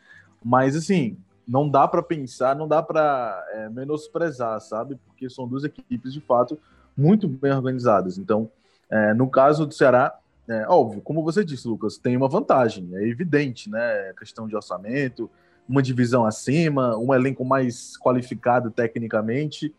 mas 0.44 0.74
assim, 0.74 1.16
não 1.46 1.68
dá 1.68 1.86
para 1.86 2.02
pensar, 2.02 2.56
não 2.56 2.66
dá 2.66 2.82
para 2.82 3.46
é, 3.52 3.68
menosprezar, 3.68 4.60
sabe? 4.60 4.98
Porque 5.06 5.30
são 5.30 5.46
duas 5.46 5.62
equipes 5.62 6.12
de 6.12 6.20
fato 6.20 6.58
muito 6.96 7.28
bem 7.28 7.52
organizadas. 7.52 8.18
Então, 8.18 8.50
É, 8.90 9.12
no 9.12 9.28
caso 9.28 9.66
do 9.66 9.74
Ceará, 9.74 10.18
é, 10.48 10.66
óbvio, 10.66 11.02
como 11.02 11.22
você 11.22 11.44
disse, 11.44 11.68
Lucas, 11.68 11.98
tem 11.98 12.16
uma 12.16 12.26
vantagem, 12.26 12.88
é 12.94 13.06
evidente, 13.06 13.68
né? 13.68 14.14
Questão 14.18 14.48
de 14.48 14.56
orçamento, 14.56 15.30
uma 15.68 15.82
divisão 15.82 16.24
acima, 16.24 16.96
um 16.96 17.12
elenco 17.12 17.44
mais 17.44 17.96
qualificado 17.98 18.70
tecnicamente, 18.70 19.74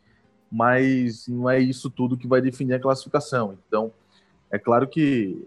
mas 0.51 1.27
não 1.27 1.49
é 1.49 1.59
isso 1.59 1.89
tudo 1.89 2.17
que 2.17 2.27
vai 2.27 2.41
definir 2.41 2.75
a 2.75 2.79
classificação. 2.79 3.57
Então, 3.67 3.91
é 4.51 4.59
claro 4.59 4.87
que 4.87 5.41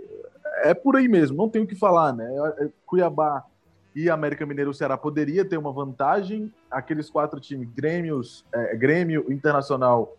é 0.64 0.74
por 0.74 0.96
aí 0.96 1.08
mesmo, 1.08 1.36
não 1.36 1.48
tem 1.48 1.62
o 1.62 1.66
que 1.66 1.74
falar, 1.74 2.12
né? 2.12 2.28
É, 2.58 2.68
Cuiabá 2.86 3.44
e 3.94 4.08
América 4.08 4.46
Mineiro 4.46 4.70
o 4.70 4.74
Ceará 4.74 4.96
poderia 4.96 5.44
ter 5.44 5.56
uma 5.56 5.72
vantagem. 5.72 6.52
Aqueles 6.70 7.10
quatro 7.10 7.38
times, 7.38 7.68
Grêmios, 7.74 8.44
é, 8.52 8.76
Grêmio, 8.76 9.30
Internacional, 9.30 10.16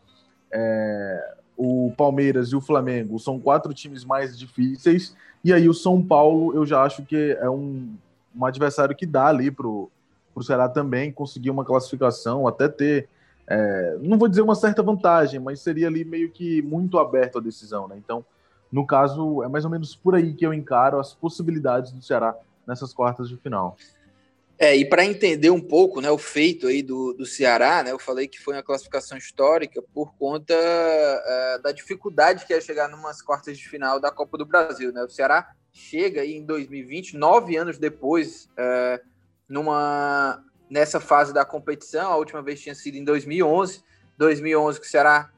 é, 0.51 1.35
o 1.57 1.93
Palmeiras 1.97 2.49
e 2.49 2.55
o 2.55 2.61
Flamengo, 2.61 3.19
são 3.19 3.39
quatro 3.39 3.73
times 3.73 4.03
mais 4.03 4.37
difíceis. 4.37 5.15
E 5.43 5.51
aí 5.51 5.67
o 5.67 5.73
São 5.73 6.01
Paulo, 6.01 6.53
eu 6.55 6.65
já 6.65 6.81
acho 6.83 7.03
que 7.03 7.37
é 7.39 7.49
um, 7.49 7.95
um 8.35 8.45
adversário 8.45 8.95
que 8.95 9.05
dá 9.05 9.27
ali 9.27 9.51
pro, 9.51 9.89
pro 10.33 10.43
Ceará 10.43 10.67
também 10.67 11.11
conseguir 11.11 11.49
uma 11.49 11.63
classificação, 11.63 12.47
até 12.47 12.67
ter, 12.67 13.09
é, 13.47 13.97
não 14.01 14.17
vou 14.17 14.27
dizer 14.27 14.41
uma 14.41 14.55
certa 14.55 14.81
vantagem, 14.81 15.39
mas 15.39 15.61
seria 15.61 15.87
ali 15.87 16.03
meio 16.03 16.31
que 16.31 16.61
muito 16.61 16.97
aberto 16.97 17.37
a 17.37 17.41
decisão, 17.41 17.87
né? 17.87 17.95
Então, 17.97 18.25
no 18.71 18.87
caso, 18.87 19.43
é 19.43 19.47
mais 19.47 19.65
ou 19.65 19.71
menos 19.71 19.95
por 19.95 20.15
aí 20.15 20.33
que 20.33 20.45
eu 20.45 20.53
encaro 20.53 20.99
as 20.99 21.13
possibilidades 21.13 21.91
do 21.91 22.01
Ceará 22.01 22.35
nessas 22.65 22.93
quartas 22.93 23.29
de 23.29 23.37
final. 23.37 23.77
É, 24.57 24.75
e 24.75 24.85
para 24.85 25.03
entender 25.03 25.49
um 25.49 25.59
pouco 25.59 25.99
né, 25.99 26.09
o 26.09 26.17
feito 26.17 26.67
aí 26.67 26.81
do, 26.81 27.13
do 27.13 27.25
Ceará, 27.25 27.83
né, 27.83 27.91
eu 27.91 27.99
falei 27.99 28.27
que 28.27 28.39
foi 28.39 28.55
uma 28.55 28.63
classificação 28.63 29.17
histórica 29.17 29.83
por 29.93 30.13
conta 30.15 30.53
é, 30.53 31.59
da 31.61 31.71
dificuldade 31.71 32.45
que 32.45 32.53
é 32.53 32.61
chegar 32.61 32.87
numas 32.87 33.21
quartas 33.21 33.57
de 33.57 33.67
final 33.67 33.99
da 33.99 34.11
Copa 34.11 34.37
do 34.37 34.45
Brasil. 34.45 34.93
Né? 34.93 35.03
O 35.03 35.09
Ceará 35.09 35.53
chega 35.71 36.21
aí 36.21 36.35
em 36.35 36.45
2020, 36.45 37.17
nove 37.17 37.57
anos 37.57 37.77
depois, 37.77 38.47
é, 38.55 39.01
numa, 39.53 40.43
nessa 40.67 40.99
fase 40.99 41.31
da 41.31 41.45
competição. 41.45 42.11
A 42.11 42.17
última 42.17 42.41
vez 42.41 42.59
tinha 42.59 42.73
sido 42.73 42.95
em 42.95 43.03
2011. 43.03 43.83
2011 44.17 44.79
que 44.79 44.87
o 44.87 44.89
Ceará 44.89 45.31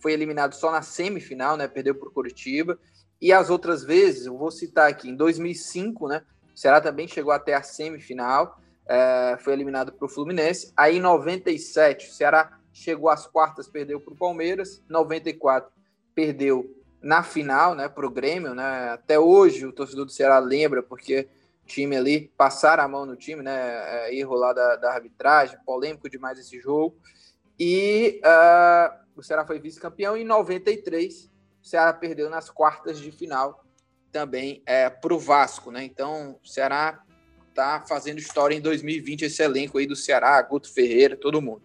foi 0.00 0.12
eliminado 0.12 0.54
só 0.54 0.72
na 0.72 0.82
semifinal, 0.82 1.56
né, 1.56 1.68
perdeu 1.68 1.94
para 1.94 2.08
o 2.08 2.12
Curitiba. 2.12 2.76
E 3.22 3.32
as 3.32 3.48
outras 3.48 3.84
vezes, 3.84 4.26
eu 4.26 4.36
vou 4.36 4.50
citar 4.50 4.88
aqui, 4.88 5.08
em 5.08 5.14
2005, 5.14 6.08
né, 6.08 6.22
o 6.52 6.58
Ceará 6.58 6.80
também 6.80 7.06
chegou 7.06 7.32
até 7.32 7.54
a 7.54 7.62
semifinal, 7.62 8.58
é, 8.88 9.36
foi 9.40 9.52
eliminado 9.52 9.92
para 9.92 10.04
o 10.04 10.08
Fluminense. 10.08 10.72
Aí 10.76 10.96
em 10.96 11.00
97, 11.00 12.08
o 12.08 12.12
Ceará 12.12 12.58
chegou 12.72 13.08
às 13.08 13.26
quartas, 13.26 13.68
perdeu 13.68 14.00
para 14.00 14.12
o 14.12 14.16
Palmeiras. 14.16 14.82
94, 14.88 15.70
perdeu 16.14 16.76
na 17.00 17.22
final, 17.22 17.74
né, 17.74 17.88
para 17.88 18.06
o 18.06 18.10
Grêmio, 18.10 18.54
né? 18.54 18.90
Até 18.90 19.18
hoje 19.18 19.64
o 19.64 19.72
torcedor 19.72 20.06
do 20.06 20.12
Ceará 20.12 20.38
lembra, 20.38 20.82
porque 20.82 21.28
time 21.70 21.96
ali 21.96 22.32
passaram 22.36 22.82
a 22.82 22.88
mão 22.88 23.06
no 23.06 23.16
time, 23.16 23.42
né? 23.42 24.08
É, 24.08 24.14
erro 24.14 24.34
lá 24.34 24.52
da, 24.52 24.76
da, 24.76 24.92
arbitragem, 24.92 25.58
polêmico 25.64 26.10
demais 26.10 26.38
esse 26.38 26.58
jogo. 26.60 26.98
E 27.58 28.20
uh, 28.24 28.98
o 29.14 29.22
Ceará 29.22 29.46
foi 29.46 29.60
vice-campeão. 29.60 30.16
Em 30.16 30.24
93, 30.24 31.30
o 31.62 31.66
Ceará 31.66 31.92
perdeu 31.92 32.28
nas 32.28 32.50
quartas 32.50 32.98
de 32.98 33.12
final 33.12 33.64
também 34.10 34.62
é, 34.66 34.90
para 34.90 35.14
o 35.14 35.18
Vasco, 35.18 35.70
né? 35.70 35.84
Então, 35.84 36.38
o 36.42 36.48
Ceará 36.48 37.02
tá 37.54 37.84
fazendo 37.86 38.18
história 38.18 38.54
em 38.54 38.60
2020, 38.60 39.22
esse 39.22 39.42
elenco 39.42 39.78
aí 39.78 39.86
do 39.86 39.94
Ceará, 39.94 40.40
Guto 40.42 40.72
Ferreira, 40.72 41.16
todo 41.16 41.42
mundo. 41.42 41.62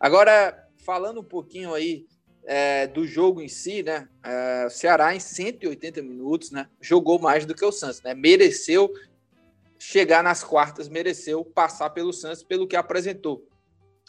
Agora, 0.00 0.68
falando 0.84 1.20
um 1.20 1.24
pouquinho 1.24 1.72
aí 1.74 2.06
é, 2.44 2.86
do 2.86 3.06
jogo 3.06 3.40
em 3.40 3.48
si, 3.48 3.82
né? 3.82 4.08
É, 4.22 4.66
o 4.66 4.70
Ceará 4.70 5.14
em 5.14 5.20
180 5.20 6.02
minutos, 6.02 6.50
né? 6.50 6.68
Jogou 6.80 7.18
mais 7.18 7.46
do 7.46 7.54
que 7.54 7.64
o 7.64 7.72
Santos, 7.72 8.02
né? 8.02 8.14
Mereceu 8.14 8.92
chegar 9.86 10.24
nas 10.24 10.42
quartas, 10.42 10.88
mereceu 10.88 11.44
passar 11.44 11.90
pelo 11.90 12.12
Santos 12.12 12.42
pelo 12.42 12.66
que 12.66 12.74
apresentou. 12.74 13.46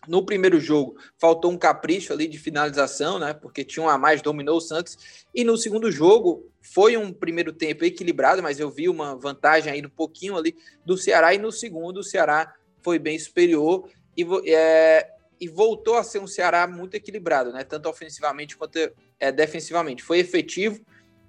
No 0.08 0.26
primeiro 0.26 0.58
jogo, 0.60 0.96
faltou 1.18 1.52
um 1.52 1.58
capricho 1.58 2.14
ali 2.14 2.28
de 2.28 2.38
finalização, 2.38 3.20
né? 3.20 3.34
Porque 3.34 3.64
tinha 3.64 3.86
um 3.86 3.90
a 3.90 3.98
mais, 3.98 4.22
dominou 4.22 4.58
o 4.58 4.62
Santos. 4.62 5.26
E 5.34 5.44
no 5.44 5.58
segundo 5.58 5.92
jogo, 5.92 6.50
foi 6.62 6.96
um 6.96 7.12
primeiro 7.12 7.52
tempo 7.52 7.84
equilibrado, 7.84 8.42
mas 8.42 8.60
eu 8.60 8.70
vi 8.70 8.88
uma 8.88 9.16
vantagem 9.16 9.74
aí 9.74 9.86
um 9.86 9.90
pouquinho 9.90 10.38
ali 10.38 10.56
do 10.86 10.98
Ceará. 10.98 11.34
E 11.34 11.38
no 11.38 11.52
segundo, 11.52 11.98
o 11.98 12.04
Ceará 12.04 12.54
foi 12.82 12.98
bem 12.98 13.20
superior 13.20 13.90
e, 14.16 14.26
é, 14.46 15.10
e 15.42 15.50
voltou 15.50 15.96
a 15.96 16.04
ser 16.04 16.20
um 16.20 16.28
Ceará 16.28 16.68
muito 16.68 16.96
equilibrado, 16.96 17.52
né? 17.52 17.66
Tanto 17.66 17.90
ofensivamente 17.90 18.56
quanto 18.56 18.78
é, 19.20 19.32
defensivamente. 19.32 20.04
Foi 20.04 20.20
efetivo 20.20 20.80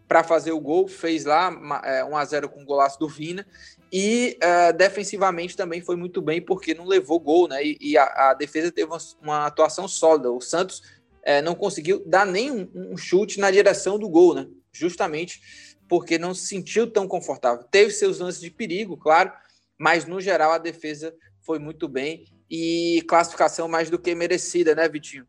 para 0.07 0.23
fazer 0.23 0.53
o 0.53 0.61
gol, 0.61 0.87
fez 0.87 1.25
lá 1.25 1.51
é, 1.85 2.05
1 2.05 2.17
a 2.17 2.25
0 2.25 2.49
com 2.49 2.63
o 2.63 2.65
golaço 2.65 2.99
do 2.99 3.09
Vina 3.09 3.45
e 3.93 4.39
uh, 4.43 4.77
defensivamente 4.77 5.57
também 5.57 5.81
foi 5.81 5.97
muito 5.97 6.21
bem, 6.21 6.41
porque 6.41 6.75
não 6.75 6.85
levou 6.85 7.21
gol, 7.21 7.49
né? 7.49 7.65
E, 7.65 7.79
e 7.81 7.99
a, 7.99 8.31
a, 8.31 8.35
defesa 8.35 8.73
teve 8.73 8.91
uma, 8.91 8.99
uma, 9.23 9.47
atuação 9.47 9.87
sólida. 9.87 10.31
O 10.31 10.41
Santos 10.41 10.81
uh, 10.81 11.43
não 11.45 11.55
conseguiu 11.55 12.03
dar 12.05 12.27
nem 12.27 12.51
um, 12.51 12.69
um, 12.75 12.97
chute 12.97 13.39
na 13.39 13.51
direção 13.51 13.99
do 13.99 14.09
gol, 14.09 14.35
né? 14.35 14.49
Justamente 14.73 15.41
porque 15.89 16.19
não 16.19 16.35
se 16.35 16.47
sentiu 16.47 16.91
tão 16.91 17.07
confortável. 17.07 17.65
Teve 17.65 17.93
seus 17.93 18.19
lances 18.19 18.41
de 18.41 18.51
perigo, 18.51 18.97
claro, 18.97 19.33
mas 19.79 20.05
no 20.05 20.21
geral 20.21 20.53
a 20.53 20.59
defesa 20.59 21.15
foi 21.41 21.61
muito 21.61 21.89
bem 21.89 22.25
e 22.51 23.03
classificação 23.09 23.69
mais 23.69 23.89
do 23.89 23.99
que 23.99 24.15
merecida, 24.15 24.75
né, 24.75 24.89
Vitinho? 24.89 25.27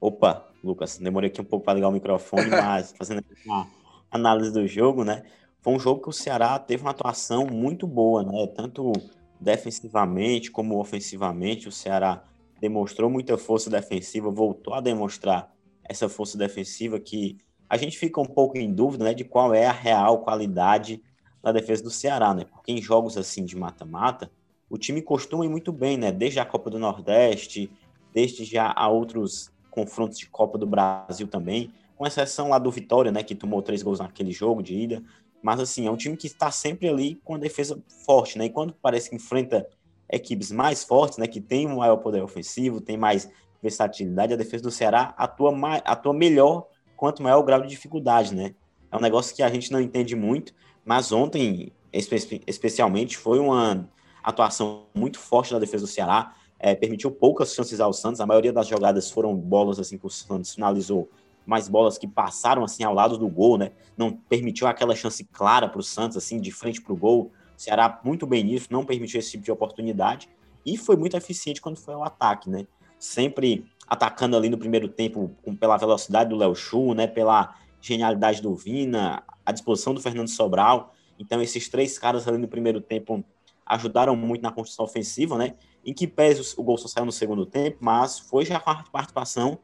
Opa, 0.00 0.48
Lucas, 0.64 0.96
demorei 0.98 1.28
aqui 1.28 1.40
um 1.40 1.44
pouco 1.44 1.64
para 1.64 1.74
ligar 1.74 1.88
o 1.88 1.92
microfone, 1.92 2.48
mas 2.50 2.92
fazendo 2.96 3.22
uma 3.44 3.68
análise 4.10 4.52
do 4.52 4.66
jogo, 4.66 5.04
né? 5.04 5.22
Foi 5.62 5.72
um 5.72 5.78
jogo 5.78 6.02
que 6.02 6.08
o 6.08 6.12
Ceará 6.12 6.58
teve 6.58 6.82
uma 6.82 6.90
atuação 6.90 7.46
muito 7.46 7.86
boa, 7.86 8.24
né? 8.24 8.48
Tanto 8.48 8.92
defensivamente 9.40 10.50
como 10.50 10.78
ofensivamente, 10.78 11.68
o 11.68 11.72
Ceará 11.72 12.24
demonstrou 12.60 13.08
muita 13.08 13.38
força 13.38 13.70
defensiva, 13.70 14.30
voltou 14.30 14.74
a 14.74 14.80
demonstrar 14.80 15.52
essa 15.84 16.08
força 16.08 16.36
defensiva 16.36 16.98
que 16.98 17.38
a 17.68 17.76
gente 17.76 17.98
fica 17.98 18.20
um 18.20 18.26
pouco 18.26 18.58
em 18.58 18.72
dúvida, 18.72 19.04
né, 19.04 19.14
de 19.14 19.24
qual 19.24 19.54
é 19.54 19.66
a 19.66 19.72
real 19.72 20.18
qualidade 20.18 21.02
da 21.42 21.50
defesa 21.50 21.82
do 21.82 21.90
Ceará, 21.90 22.34
né? 22.34 22.44
Porque 22.44 22.70
em 22.70 22.82
jogos 22.82 23.16
assim 23.16 23.44
de 23.44 23.56
mata-mata, 23.56 24.30
o 24.68 24.76
time 24.76 25.00
costuma 25.00 25.44
ir 25.44 25.48
muito 25.48 25.72
bem, 25.72 25.96
né? 25.96 26.12
Desde 26.12 26.38
a 26.38 26.44
Copa 26.44 26.70
do 26.70 26.78
Nordeste, 26.78 27.70
desde 28.12 28.44
já 28.44 28.72
a 28.76 28.88
outros 28.88 29.50
confrontos 29.70 30.18
de 30.18 30.26
Copa 30.26 30.58
do 30.58 30.66
Brasil 30.66 31.26
também, 31.26 31.72
com 31.96 32.06
exceção 32.06 32.48
lá 32.48 32.58
do 32.58 32.70
Vitória, 32.70 33.10
né, 33.12 33.22
que 33.22 33.34
tomou 33.34 33.62
três 33.62 33.82
gols 33.82 34.00
naquele 34.00 34.32
jogo 34.32 34.62
de 34.62 34.74
ida. 34.74 35.02
Mas, 35.42 35.60
assim, 35.60 35.86
é 35.86 35.90
um 35.90 35.96
time 35.96 36.16
que 36.16 36.26
está 36.26 36.50
sempre 36.50 36.88
ali 36.88 37.20
com 37.24 37.34
a 37.34 37.38
defesa 37.38 37.82
forte, 38.06 38.38
né? 38.38 38.46
E 38.46 38.50
quando 38.50 38.72
parece 38.80 39.10
que 39.10 39.16
enfrenta 39.16 39.66
equipes 40.10 40.52
mais 40.52 40.84
fortes, 40.84 41.18
né? 41.18 41.26
Que 41.26 41.40
tem 41.40 41.66
um 41.66 41.78
maior 41.78 41.96
poder 41.96 42.22
ofensivo, 42.22 42.80
tem 42.80 42.96
mais 42.96 43.28
versatilidade, 43.62 44.34
a 44.34 44.36
defesa 44.36 44.64
do 44.64 44.70
Ceará 44.70 45.14
atua, 45.16 45.52
mais, 45.52 45.80
atua 45.84 46.12
melhor 46.12 46.66
quanto 46.96 47.22
maior 47.22 47.38
o 47.38 47.44
grau 47.44 47.60
de 47.60 47.68
dificuldade, 47.68 48.34
né? 48.34 48.54
É 48.90 48.96
um 48.96 49.00
negócio 49.00 49.34
que 49.34 49.42
a 49.42 49.48
gente 49.48 49.72
não 49.72 49.80
entende 49.80 50.14
muito, 50.14 50.52
mas 50.84 51.12
ontem, 51.12 51.72
espe 51.92 52.42
especialmente, 52.46 53.16
foi 53.16 53.38
uma 53.38 53.88
atuação 54.22 54.86
muito 54.94 55.18
forte 55.18 55.52
da 55.52 55.58
defesa 55.58 55.84
do 55.84 55.90
Ceará, 55.90 56.34
é, 56.58 56.74
permitiu 56.74 57.10
poucas 57.10 57.54
chances 57.54 57.80
ao 57.80 57.92
Santos, 57.92 58.20
a 58.20 58.26
maioria 58.26 58.52
das 58.52 58.68
jogadas 58.68 59.10
foram 59.10 59.34
bolas 59.34 59.80
assim 59.80 59.98
que 59.98 60.06
o 60.06 60.10
Santos 60.10 60.54
finalizou 60.54 61.08
mais 61.46 61.68
bolas 61.68 61.98
que 61.98 62.06
passaram 62.06 62.64
assim 62.64 62.84
ao 62.84 62.94
lado 62.94 63.18
do 63.18 63.28
gol, 63.28 63.58
né? 63.58 63.72
Não 63.96 64.12
permitiu 64.12 64.66
aquela 64.66 64.94
chance 64.94 65.24
clara 65.24 65.68
para 65.68 65.80
o 65.80 65.82
Santos, 65.82 66.16
assim, 66.16 66.40
de 66.40 66.50
frente 66.50 66.80
para 66.80 66.92
o 66.92 66.96
gol. 66.96 67.32
O 67.56 67.60
Ceará 67.60 68.00
muito 68.04 68.26
bem 68.26 68.44
nisso, 68.44 68.68
não 68.70 68.84
permitiu 68.84 69.18
esse 69.18 69.32
tipo 69.32 69.44
de 69.44 69.50
oportunidade 69.50 70.28
e 70.64 70.76
foi 70.76 70.96
muito 70.96 71.16
eficiente 71.16 71.60
quando 71.60 71.76
foi 71.76 71.94
ao 71.94 72.04
ataque, 72.04 72.48
né? 72.48 72.66
Sempre 72.98 73.66
atacando 73.86 74.36
ali 74.36 74.48
no 74.48 74.56
primeiro 74.56 74.88
tempo 74.88 75.32
com, 75.42 75.54
pela 75.56 75.76
velocidade 75.76 76.30
do 76.30 76.36
Léo 76.36 76.54
Chu, 76.54 76.94
né? 76.94 77.06
Pela 77.06 77.54
genialidade 77.80 78.40
do 78.40 78.54
Vina, 78.54 79.22
a 79.44 79.52
disposição 79.52 79.92
do 79.92 80.00
Fernando 80.00 80.28
Sobral. 80.28 80.94
Então, 81.18 81.42
esses 81.42 81.68
três 81.68 81.98
caras 81.98 82.26
ali 82.26 82.38
no 82.38 82.48
primeiro 82.48 82.80
tempo 82.80 83.24
ajudaram 83.66 84.14
muito 84.14 84.42
na 84.42 84.52
construção 84.52 84.84
ofensiva, 84.84 85.36
né? 85.36 85.54
Em 85.84 85.92
que 85.92 86.06
pese 86.06 86.54
o 86.56 86.62
gol 86.62 86.78
só 86.78 86.86
saiu 86.86 87.06
no 87.06 87.12
segundo 87.12 87.44
tempo, 87.44 87.78
mas 87.80 88.18
foi 88.18 88.44
já 88.44 88.58
a 88.58 88.82
participação 88.84 89.58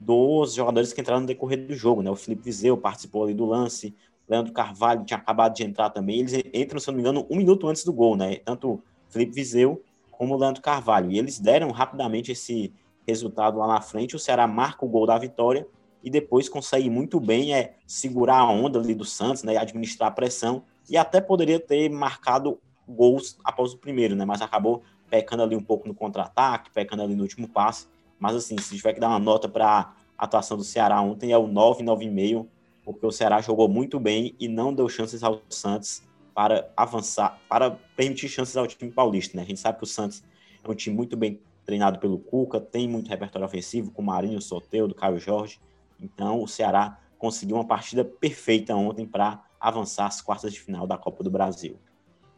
dos 0.00 0.54
jogadores 0.54 0.94
que 0.94 1.00
entraram 1.02 1.20
no 1.20 1.26
decorrer 1.26 1.66
do 1.66 1.74
jogo, 1.74 2.02
né? 2.02 2.10
O 2.10 2.16
Felipe 2.16 2.42
Vizeu 2.42 2.74
participou 2.74 3.24
ali 3.24 3.34
do 3.34 3.44
lance, 3.44 3.94
Leandro 4.26 4.52
Carvalho 4.52 5.04
tinha 5.04 5.18
acabado 5.18 5.54
de 5.54 5.62
entrar 5.62 5.90
também, 5.90 6.20
eles 6.20 6.32
entram, 6.54 6.80
se 6.80 6.86
não 6.86 6.94
me 6.94 7.00
engano, 7.00 7.26
um 7.28 7.36
minuto 7.36 7.68
antes 7.68 7.84
do 7.84 7.92
gol, 7.92 8.16
né? 8.16 8.36
Tanto 8.36 8.82
Felipe 9.10 9.34
Vizeu 9.34 9.84
como 10.10 10.36
Leandro 10.36 10.62
Carvalho. 10.62 11.10
E 11.10 11.18
eles 11.18 11.38
deram 11.38 11.70
rapidamente 11.70 12.32
esse 12.32 12.72
resultado 13.06 13.58
lá 13.58 13.66
na 13.66 13.80
frente, 13.82 14.16
o 14.16 14.18
Ceará 14.18 14.46
marca 14.46 14.86
o 14.86 14.88
gol 14.88 15.04
da 15.04 15.18
vitória 15.18 15.66
e 16.02 16.08
depois 16.08 16.48
consegue 16.48 16.88
muito 16.88 17.20
bem 17.20 17.52
é, 17.52 17.74
segurar 17.86 18.38
a 18.38 18.50
onda 18.50 18.78
ali 18.78 18.94
do 18.94 19.04
Santos, 19.04 19.42
né? 19.42 19.58
Administrar 19.58 20.08
a 20.08 20.12
pressão 20.12 20.62
e 20.88 20.96
até 20.96 21.20
poderia 21.20 21.60
ter 21.60 21.90
marcado 21.90 22.58
gols 22.88 23.38
após 23.44 23.74
o 23.74 23.78
primeiro, 23.78 24.16
né? 24.16 24.24
Mas 24.24 24.40
acabou 24.40 24.82
pecando 25.10 25.42
ali 25.42 25.54
um 25.54 25.62
pouco 25.62 25.86
no 25.86 25.94
contra-ataque, 25.94 26.70
pecando 26.70 27.02
ali 27.02 27.14
no 27.14 27.22
último 27.22 27.46
passe 27.46 27.86
mas, 28.20 28.36
assim, 28.36 28.56
se 28.58 28.76
tiver 28.76 28.92
que 28.92 29.00
dar 29.00 29.08
uma 29.08 29.18
nota 29.18 29.48
para 29.48 29.94
atuação 30.16 30.56
do 30.56 30.62
Ceará 30.62 31.00
ontem 31.00 31.32
é 31.32 31.38
o 31.38 31.46
9, 31.46 31.82
9,5, 31.82 32.46
porque 32.84 33.06
o 33.06 33.10
Ceará 33.10 33.40
jogou 33.40 33.68
muito 33.68 33.98
bem 33.98 34.34
e 34.38 34.46
não 34.46 34.74
deu 34.74 34.88
chances 34.88 35.22
ao 35.22 35.40
Santos 35.48 36.02
para 36.34 36.70
avançar, 36.76 37.40
para 37.48 37.70
permitir 37.96 38.28
chances 38.28 38.56
ao 38.56 38.66
time 38.66 38.90
paulista, 38.90 39.36
né? 39.36 39.42
A 39.42 39.46
gente 39.46 39.60
sabe 39.60 39.78
que 39.78 39.84
o 39.84 39.86
Santos 39.86 40.22
é 40.62 40.70
um 40.70 40.74
time 40.74 40.94
muito 40.94 41.16
bem 41.16 41.40
treinado 41.64 41.98
pelo 41.98 42.18
Cuca, 42.18 42.60
tem 42.60 42.88
muito 42.88 43.08
repertório 43.08 43.46
ofensivo 43.46 43.90
com 43.90 44.02
Marinho, 44.02 44.40
Soteudo, 44.40 44.94
Caio 44.94 45.18
Jorge. 45.18 45.60
Então 46.00 46.42
o 46.42 46.48
Ceará 46.48 46.98
conseguiu 47.18 47.56
uma 47.56 47.66
partida 47.66 48.04
perfeita 48.04 48.74
ontem 48.74 49.06
para 49.06 49.42
avançar 49.58 50.06
às 50.06 50.20
quartas 50.20 50.52
de 50.52 50.60
final 50.60 50.86
da 50.86 50.96
Copa 50.96 51.22
do 51.22 51.30
Brasil. 51.30 51.78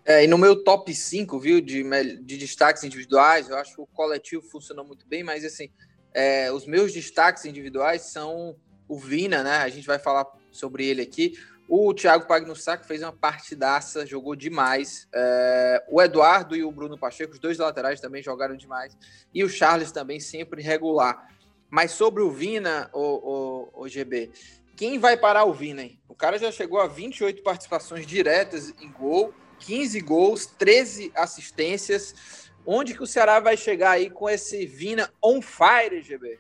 É, 0.05 0.25
e 0.25 0.27
no 0.27 0.37
meu 0.37 0.63
top 0.65 0.93
5, 0.93 1.39
viu, 1.39 1.61
de, 1.61 1.83
de 2.23 2.37
destaques 2.37 2.83
individuais, 2.83 3.49
eu 3.49 3.57
acho 3.57 3.75
que 3.75 3.81
o 3.81 3.87
coletivo 3.87 4.43
funcionou 4.43 4.85
muito 4.85 5.07
bem, 5.07 5.23
mas 5.23 5.45
assim, 5.45 5.71
é, 6.13 6.51
os 6.51 6.67
meus 6.67 6.93
destaques 6.93 7.45
individuais 7.45 8.03
são 8.03 8.57
o 8.89 8.99
Vina, 8.99 9.43
né? 9.43 9.59
A 9.59 9.69
gente 9.69 9.87
vai 9.87 9.99
falar 9.99 10.27
sobre 10.51 10.87
ele 10.87 11.03
aqui. 11.03 11.35
O 11.69 11.95
Thiago 11.95 12.27
Pagnussá, 12.27 12.77
fez 12.79 13.03
uma 13.03 13.13
partidaça, 13.13 14.05
jogou 14.05 14.35
demais. 14.35 15.09
É, 15.15 15.85
o 15.89 16.03
Eduardo 16.03 16.55
e 16.55 16.65
o 16.65 16.73
Bruno 16.73 16.99
Pacheco, 16.99 17.33
os 17.33 17.39
dois 17.39 17.59
laterais 17.59 18.01
também 18.01 18.23
jogaram 18.23 18.57
demais. 18.57 18.97
E 19.33 19.43
o 19.43 19.49
Charles 19.49 19.93
também 19.93 20.21
sempre 20.21 20.61
regular. 20.61 21.29
Mas 21.71 21.93
sobre 21.93 22.23
o 22.23 22.31
Vina, 22.31 22.91
o, 22.93 23.71
o, 23.75 23.85
o 23.85 23.89
GB, 23.89 24.31
quem 24.77 24.99
vai 24.99 25.17
parar 25.17 25.45
o 25.45 25.55
Vina? 25.55 25.83
Hein? 25.83 25.99
O 26.07 26.15
cara 26.15 26.39
já 26.39 26.53
chegou 26.53 26.81
a 26.81 26.87
28 26.87 27.43
participações 27.43 28.07
diretas 28.07 28.75
em 28.81 28.93
gol, 28.93 29.33
15 29.65 30.01
gols, 30.01 30.47
13 30.47 31.13
assistências. 31.15 32.51
Onde 32.65 32.95
que 32.95 33.03
o 33.03 33.07
Ceará 33.07 33.41
vai 33.41 33.57
chegar 33.57 33.93
aí 33.93 34.09
com 34.09 34.29
esse 34.29 34.67
Vina 34.67 35.09
on 35.23 35.41
fire, 35.43 36.01
GB? 36.03 36.39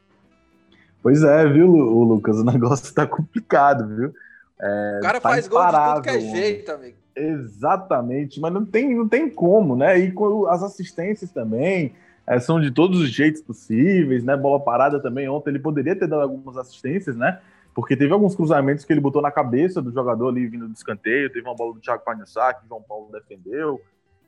Pois 1.03 1.23
é, 1.25 1.49
viu, 1.49 1.67
Lucas? 1.67 2.37
O 2.39 2.45
negócio 2.45 2.95
tá 2.95 3.07
complicado, 3.07 3.89
viu? 3.97 4.15
É, 4.61 4.99
o 4.99 5.03
cara 5.03 5.21
tá 5.21 5.29
faz 5.29 5.49
gol 5.49 5.65
de 5.67 5.73
tudo 5.73 6.03
que 6.03 6.11
é 6.11 6.21
jeito, 6.21 6.71
amigo. 6.71 6.97
Exatamente, 7.15 8.41
mas 8.41 8.53
não 8.53 8.65
tem, 8.65 8.95
não 8.97 9.09
tem 9.09 9.29
como, 9.29 9.77
né? 9.77 9.99
E 9.99 10.13
com 10.13 10.47
as 10.47 10.63
assistências 10.63 11.31
também 11.31 11.93
é, 12.27 12.39
são 12.39 12.61
de 12.61 12.71
todos 12.71 13.01
os 13.01 13.11
jeitos 13.11 13.43
possíveis, 13.43 14.25
né? 14.25 14.37
Bola 14.37 14.61
parada 14.61 15.01
também. 15.01 15.29
Ontem 15.29 15.51
ele 15.51 15.59
poderia 15.59 15.97
ter 15.97 16.07
dado 16.07 16.23
algumas 16.23 16.57
assistências, 16.57 17.17
né? 17.17 17.41
Porque 17.75 17.97
teve 17.97 18.13
alguns 18.13 18.35
cruzamentos 18.35 18.85
que 18.85 18.93
ele 18.93 19.01
botou 19.01 19.23
na 19.23 19.31
cabeça 19.31 19.81
do 19.81 19.91
jogador 19.91 20.29
ali 20.29 20.47
vindo 20.47 20.69
do 20.69 20.75
escanteio. 20.75 21.33
Teve 21.33 21.47
uma 21.47 21.57
bola 21.57 21.75
do 21.75 21.81
Thiago 21.81 22.05
Panissá 22.05 22.53
que 22.53 22.65
o 22.65 22.69
João 22.69 22.83
Paulo 22.83 23.11
defendeu. 23.11 23.81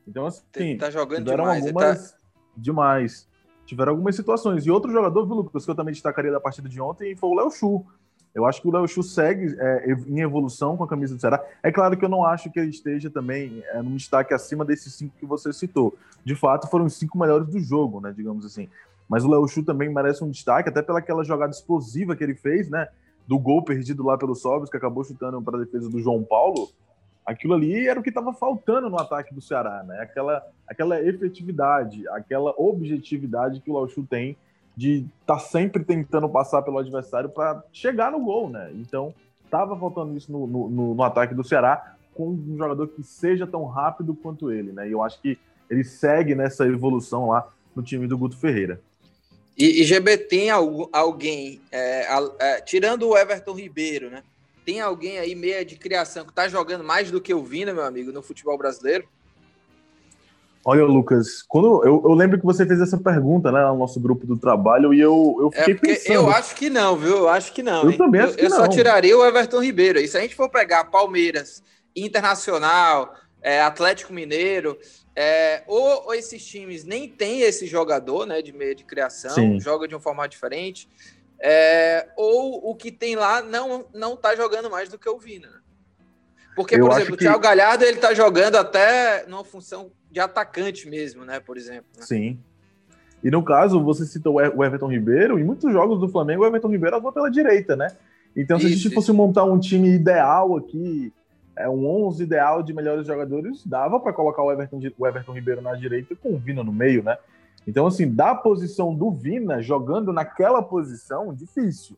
Então, 0.07 0.25
assim, 0.25 0.77
tá 0.77 0.89
jogando 0.89 1.25
demais. 1.25 1.61
Tá 1.61 1.69
algumas 1.69 2.11
tá... 2.11 2.17
demais. 2.57 3.29
Tiveram 3.65 3.91
algumas 3.91 4.15
situações. 4.15 4.65
E 4.65 4.71
outro 4.71 4.91
jogador, 4.91 5.25
viu, 5.25 5.35
Lucas, 5.35 5.65
que 5.65 5.71
eu 5.71 5.75
também 5.75 5.93
destacaria 5.93 6.31
da 6.31 6.39
partida 6.39 6.69
de 6.69 6.81
ontem 6.81 7.15
foi 7.15 7.29
o 7.29 7.35
Léo 7.35 7.51
Chu. 7.51 7.85
Eu 8.33 8.45
acho 8.45 8.61
que 8.61 8.67
o 8.67 8.71
Léo 8.71 8.87
Chu 8.87 9.01
segue 9.01 9.55
é, 9.57 9.91
em 10.07 10.19
evolução 10.19 10.75
com 10.75 10.83
a 10.83 10.87
camisa 10.87 11.15
do 11.15 11.21
Ceará. 11.21 11.41
É 11.63 11.71
claro 11.71 11.95
que 11.95 12.03
eu 12.03 12.09
não 12.09 12.25
acho 12.25 12.51
que 12.51 12.59
ele 12.59 12.69
esteja 12.69 13.09
também 13.09 13.63
é, 13.69 13.81
num 13.81 13.95
destaque 13.95 14.33
acima 14.33 14.65
desses 14.65 14.93
cinco 14.93 15.15
que 15.17 15.25
você 15.25 15.53
citou. 15.53 15.97
De 16.23 16.35
fato, 16.35 16.67
foram 16.67 16.85
os 16.85 16.95
cinco 16.95 17.17
melhores 17.17 17.47
do 17.47 17.59
jogo, 17.59 18.01
né? 18.01 18.13
Digamos 18.15 18.45
assim. 18.45 18.67
Mas 19.07 19.23
o 19.23 19.29
Léo 19.29 19.47
Chu 19.47 19.63
também 19.63 19.87
merece 19.87 20.23
um 20.23 20.29
destaque, 20.29 20.67
até 20.67 20.81
pelaquela 20.81 21.23
jogada 21.23 21.51
explosiva 21.51 22.15
que 22.15 22.23
ele 22.23 22.35
fez, 22.35 22.69
né? 22.69 22.89
Do 23.27 23.39
gol 23.39 23.63
perdido 23.63 24.03
lá 24.03 24.17
pelo 24.17 24.35
Sobres, 24.35 24.69
que 24.69 24.77
acabou 24.77 25.03
chutando 25.03 25.41
para 25.41 25.57
a 25.57 25.61
defesa 25.61 25.89
do 25.89 25.99
João 25.99 26.23
Paulo. 26.23 26.69
Aquilo 27.25 27.55
ali 27.55 27.87
era 27.87 27.99
o 27.99 28.03
que 28.03 28.09
estava 28.09 28.33
faltando 28.33 28.89
no 28.89 28.99
ataque 28.99 29.33
do 29.33 29.41
Ceará, 29.41 29.83
né? 29.83 29.99
Aquela, 29.99 30.43
aquela 30.67 31.01
efetividade, 31.01 32.07
aquela 32.09 32.53
objetividade 32.55 33.61
que 33.61 33.71
o 33.71 33.79
Léo 33.79 33.89
Chu 33.89 34.03
tem 34.03 34.37
de 34.77 35.07
estar 35.21 35.35
tá 35.35 35.39
sempre 35.39 35.83
tentando 35.83 36.29
passar 36.29 36.61
pelo 36.61 36.77
adversário 36.77 37.29
para 37.29 37.63
chegar 37.71 38.11
no 38.11 38.19
gol, 38.19 38.49
né? 38.49 38.71
Então, 38.75 39.13
estava 39.43 39.77
faltando 39.77 40.15
isso 40.17 40.31
no, 40.31 40.45
no, 40.45 40.95
no, 40.95 41.03
ataque 41.03 41.33
do 41.33 41.43
Ceará 41.43 41.95
com 42.13 42.29
um 42.29 42.57
jogador 42.57 42.87
que 42.87 43.03
seja 43.03 43.47
tão 43.47 43.65
rápido 43.65 44.13
quanto 44.13 44.51
ele, 44.51 44.71
né? 44.71 44.87
E 44.87 44.91
eu 44.91 45.01
acho 45.01 45.21
que 45.21 45.37
ele 45.69 45.83
segue 45.83 46.35
nessa 46.35 46.65
evolução 46.65 47.29
lá 47.29 47.47
no 47.75 47.81
time 47.81 48.07
do 48.07 48.17
Guto 48.17 48.37
Ferreira. 48.37 48.79
E, 49.57 49.81
e 49.81 49.83
GB 49.83 50.17
tem 50.17 50.49
alguém, 50.49 51.61
é, 51.71 52.07
é, 52.39 52.61
tirando 52.61 53.07
o 53.07 53.17
Everton 53.17 53.53
Ribeiro, 53.53 54.09
né? 54.09 54.21
Tem 54.65 54.81
alguém 54.81 55.19
aí 55.19 55.35
meia 55.35 55.63
de 55.63 55.75
criação 55.75 56.25
que 56.25 56.33
tá 56.33 56.47
jogando 56.47 56.83
mais 56.83 57.11
do 57.11 57.21
que 57.21 57.33
o 57.33 57.43
Vina, 57.43 57.73
meu 57.73 57.83
amigo, 57.83 58.11
no 58.11 58.23
futebol 58.23 58.57
brasileiro? 58.57 59.07
Olha, 60.67 60.83
Lucas, 60.83 61.43
quando 61.47 61.85
eu, 61.85 62.01
eu, 62.03 62.13
lembro 62.13 62.39
que 62.39 62.45
você 62.45 62.65
fez 62.65 62.81
essa 62.81 62.97
pergunta, 62.97 63.51
né, 63.51 63.61
no 63.67 63.77
nosso 63.77 63.99
grupo 63.99 64.25
do 64.25 64.35
trabalho, 64.35 64.91
e 64.95 64.99
eu, 64.99 65.37
eu 65.39 65.51
fiquei 65.51 65.75
é 65.75 65.77
pensando. 65.77 66.13
Eu 66.15 66.29
acho 66.31 66.55
que 66.55 66.71
não, 66.71 66.97
viu? 66.97 67.17
Eu 67.17 67.29
acho 67.29 67.53
que 67.53 67.61
não. 67.61 67.83
Eu 67.83 67.91
hein? 67.91 67.97
também 67.97 68.21
acho 68.21 68.33
eu, 68.33 68.37
que 68.37 68.45
eu 68.45 68.49
não. 68.49 68.57
Eu 68.57 68.63
só 68.63 68.67
tiraria 68.67 69.15
o 69.15 69.23
Everton 69.23 69.61
Ribeiro. 69.61 69.99
E 69.99 70.07
se 70.07 70.17
a 70.17 70.21
gente 70.21 70.33
for 70.33 70.49
pegar 70.49 70.85
Palmeiras, 70.85 71.61
Internacional, 71.95 73.13
é, 73.43 73.61
Atlético 73.61 74.11
Mineiro, 74.11 74.75
é, 75.15 75.63
ou, 75.65 76.07
ou, 76.07 76.13
esses 76.13 76.45
times 76.45 76.83
nem 76.83 77.07
tem 77.07 77.41
esse 77.41 77.65
jogador, 77.65 78.25
né, 78.25 78.41
de 78.41 78.51
meia 78.51 78.75
de 78.75 78.83
criação, 78.83 79.33
Sim. 79.33 79.59
joga 79.59 79.87
de 79.87 79.95
um 79.95 79.99
formato 79.99 80.29
diferente, 80.29 80.89
é, 81.39 82.09
ou 82.17 82.69
o 82.69 82.75
que 82.75 82.91
tem 82.91 83.15
lá 83.15 83.41
não 83.41 83.85
não 83.93 84.15
tá 84.17 84.35
jogando 84.35 84.69
mais 84.69 84.89
do 84.89 84.97
que 84.99 85.09
o 85.09 85.17
Vina. 85.17 85.63
Porque, 86.55 86.77
por 86.77 86.91
exemplo, 86.91 87.15
o 87.15 87.17
Thiago 87.17 87.39
Galhardo 87.39 87.83
ele 87.83 87.97
tá 87.97 88.13
jogando 88.13 88.55
até 88.55 89.25
numa 89.27 89.43
função 89.43 89.91
de 90.09 90.21
atacante 90.21 90.89
mesmo, 90.89 91.25
né? 91.25 91.41
Por 91.41 91.57
exemplo. 91.57 91.89
Né? 91.97 92.03
Sim. 92.05 92.39
E 93.21 93.29
no 93.29 93.43
caso, 93.43 93.83
você 93.83 94.05
citou 94.05 94.35
o 94.35 94.63
Everton 94.63 94.87
Ribeiro, 94.87 95.37
em 95.37 95.43
muitos 95.43 95.71
jogos 95.73 95.99
do 95.99 96.07
Flamengo, 96.07 96.43
o 96.43 96.45
Everton 96.45 96.69
Ribeiro 96.69 96.95
atua 96.95 97.11
pela 97.11 97.29
direita, 97.29 97.75
né? 97.75 97.87
Então, 98.35 98.57
se 98.57 98.67
isso, 98.67 98.75
a 98.75 98.77
gente 98.77 98.93
fosse 98.93 99.11
montar 99.11 99.43
um 99.43 99.59
time 99.59 99.89
ideal 99.89 100.55
aqui, 100.55 101.11
é, 101.55 101.69
um 101.69 101.85
11 102.05 102.23
ideal 102.23 102.63
de 102.63 102.73
melhores 102.73 103.07
jogadores, 103.07 103.65
dava 103.65 103.99
para 103.99 104.13
colocar 104.13 104.43
o 104.43 104.51
Everton, 104.51 104.79
o 104.97 105.07
Everton 105.07 105.33
Ribeiro 105.33 105.61
na 105.61 105.73
direita 105.75 106.15
com 106.15 106.33
o 106.33 106.37
Vina 106.37 106.63
no 106.63 106.73
meio, 106.73 107.03
né? 107.03 107.17
Então, 107.67 107.87
assim, 107.87 108.13
da 108.13 108.35
posição 108.35 108.93
do 108.93 109.11
Vina, 109.11 109.61
jogando 109.61 110.13
naquela 110.13 110.61
posição, 110.61 111.33
difícil. 111.33 111.97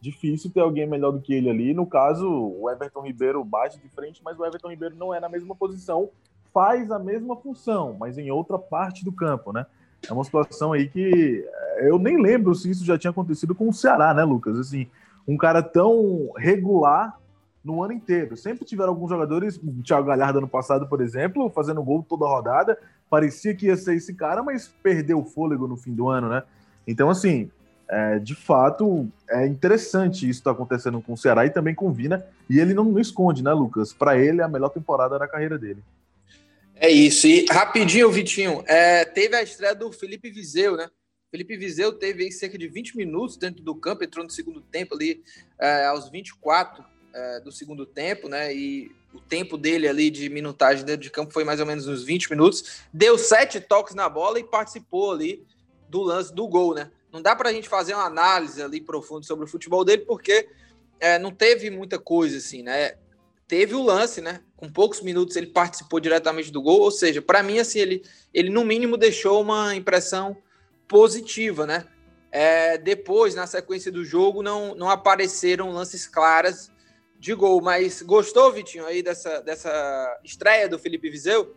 Difícil 0.00 0.50
ter 0.50 0.60
alguém 0.60 0.86
melhor 0.86 1.12
do 1.12 1.20
que 1.20 1.34
ele 1.34 1.50
ali. 1.50 1.74
No 1.74 1.86
caso, 1.86 2.28
o 2.28 2.70
Everton 2.70 3.02
Ribeiro 3.02 3.44
bate 3.44 3.78
de 3.78 3.88
frente, 3.88 4.22
mas 4.24 4.38
o 4.38 4.44
Everton 4.44 4.70
Ribeiro 4.70 4.96
não 4.96 5.14
é 5.14 5.20
na 5.20 5.28
mesma 5.28 5.54
posição 5.54 6.08
faz 6.52 6.90
a 6.90 6.98
mesma 6.98 7.34
função, 7.36 7.96
mas 7.98 8.18
em 8.18 8.30
outra 8.30 8.58
parte 8.58 9.04
do 9.04 9.12
campo, 9.12 9.52
né? 9.52 9.66
É 10.08 10.12
uma 10.12 10.24
situação 10.24 10.72
aí 10.72 10.88
que 10.88 11.46
eh, 11.78 11.88
eu 11.88 11.98
nem 11.98 12.20
lembro 12.20 12.54
se 12.54 12.70
isso 12.70 12.84
já 12.84 12.98
tinha 12.98 13.10
acontecido 13.10 13.54
com 13.54 13.68
o 13.68 13.72
Ceará, 13.72 14.12
né, 14.12 14.24
Lucas? 14.24 14.58
Assim, 14.58 14.86
um 15.26 15.36
cara 15.36 15.62
tão 15.62 16.30
regular 16.36 17.18
no 17.64 17.82
ano 17.82 17.92
inteiro. 17.92 18.36
Sempre 18.36 18.64
tiveram 18.64 18.90
alguns 18.90 19.10
jogadores, 19.10 19.56
o 19.56 19.82
Thiago 19.82 20.06
Galhardo 20.06 20.38
ano 20.38 20.48
passado, 20.48 20.86
por 20.88 21.00
exemplo, 21.00 21.50
fazendo 21.50 21.82
gol 21.82 22.04
toda 22.08 22.26
rodada, 22.26 22.78
parecia 23.08 23.54
que 23.54 23.66
ia 23.66 23.76
ser 23.76 23.94
esse 23.94 24.14
cara, 24.14 24.42
mas 24.42 24.68
perdeu 24.82 25.20
o 25.20 25.24
fôlego 25.24 25.68
no 25.68 25.76
fim 25.76 25.92
do 25.92 26.08
ano, 26.08 26.28
né? 26.28 26.42
Então, 26.86 27.08
assim, 27.08 27.50
é, 27.88 28.18
de 28.18 28.34
fato, 28.34 29.06
é 29.28 29.46
interessante 29.46 30.28
isso 30.28 30.42
tá 30.42 30.50
acontecendo 30.50 31.00
com 31.00 31.12
o 31.12 31.16
Ceará 31.16 31.46
e 31.46 31.50
também 31.50 31.74
com 31.74 31.88
o 31.88 31.92
Vina, 31.92 32.26
e 32.48 32.58
ele 32.58 32.74
não, 32.74 32.84
não 32.84 32.98
esconde, 32.98 33.42
né, 33.42 33.52
Lucas? 33.52 33.92
Para 33.92 34.18
ele, 34.18 34.40
é 34.40 34.44
a 34.44 34.48
melhor 34.48 34.70
temporada 34.70 35.18
da 35.18 35.28
carreira 35.28 35.58
dele. 35.58 35.82
É 36.74 36.90
isso. 36.90 37.26
E 37.26 37.46
rapidinho, 37.50 38.10
Vitinho, 38.10 38.64
é, 38.66 39.04
teve 39.04 39.36
a 39.36 39.42
estreia 39.42 39.74
do 39.74 39.92
Felipe 39.92 40.30
Vizeu, 40.30 40.76
né? 40.76 40.88
Felipe 41.30 41.56
Vizeu 41.56 41.92
teve 41.92 42.24
aí 42.24 42.32
cerca 42.32 42.58
de 42.58 42.68
20 42.68 42.96
minutos 42.96 43.36
dentro 43.36 43.62
do 43.62 43.74
campo, 43.74 44.04
entrou 44.04 44.24
no 44.24 44.30
segundo 44.30 44.60
tempo 44.60 44.94
ali 44.94 45.22
é, 45.58 45.86
aos 45.86 46.10
24 46.10 46.84
é, 47.14 47.40
do 47.40 47.52
segundo 47.52 47.84
tempo, 47.86 48.28
né? 48.28 48.54
E 48.54 48.90
o 49.12 49.20
tempo 49.20 49.56
dele 49.56 49.88
ali 49.88 50.10
de 50.10 50.28
minutagem 50.28 50.84
dentro 50.84 51.02
de 51.02 51.10
campo 51.10 51.32
foi 51.32 51.44
mais 51.44 51.60
ou 51.60 51.66
menos 51.66 51.86
uns 51.86 52.02
20 52.02 52.30
minutos. 52.30 52.82
Deu 52.92 53.18
sete 53.18 53.60
toques 53.60 53.94
na 53.94 54.08
bola 54.08 54.38
e 54.38 54.44
participou 54.44 55.12
ali 55.12 55.46
do 55.88 56.02
lance 56.02 56.34
do 56.34 56.46
gol, 56.48 56.74
né? 56.74 56.90
Não 57.12 57.20
dá 57.20 57.36
para 57.36 57.50
a 57.50 57.52
gente 57.52 57.68
fazer 57.68 57.94
uma 57.94 58.06
análise 58.06 58.62
ali 58.62 58.80
profunda 58.80 59.26
sobre 59.26 59.44
o 59.44 59.48
futebol 59.48 59.84
dele, 59.84 60.02
porque 60.06 60.48
é, 60.98 61.18
não 61.18 61.30
teve 61.30 61.68
muita 61.70 61.98
coisa 61.98 62.38
assim, 62.38 62.62
né? 62.62 62.96
teve 63.52 63.74
o 63.74 63.82
lance, 63.82 64.22
né? 64.22 64.40
Com 64.56 64.66
poucos 64.72 65.02
minutos 65.02 65.36
ele 65.36 65.48
participou 65.48 66.00
diretamente 66.00 66.50
do 66.50 66.62
gol, 66.62 66.80
ou 66.80 66.90
seja, 66.90 67.20
para 67.20 67.42
mim 67.42 67.58
assim 67.58 67.80
ele, 67.80 68.02
ele 68.32 68.48
no 68.48 68.64
mínimo 68.64 68.96
deixou 68.96 69.42
uma 69.42 69.74
impressão 69.74 70.34
positiva, 70.88 71.66
né? 71.66 71.84
É, 72.30 72.78
depois 72.78 73.34
na 73.34 73.46
sequência 73.46 73.92
do 73.92 74.06
jogo 74.06 74.42
não, 74.42 74.74
não 74.74 74.88
apareceram 74.88 75.70
lances 75.70 76.06
claras 76.06 76.71
de 77.22 77.34
gol, 77.34 77.62
mas 77.62 78.02
gostou, 78.02 78.52
Vitinho, 78.52 78.84
aí 78.84 79.00
dessa, 79.00 79.40
dessa 79.42 80.20
estreia 80.24 80.68
do 80.68 80.76
Felipe 80.76 81.08
Vizeu? 81.08 81.54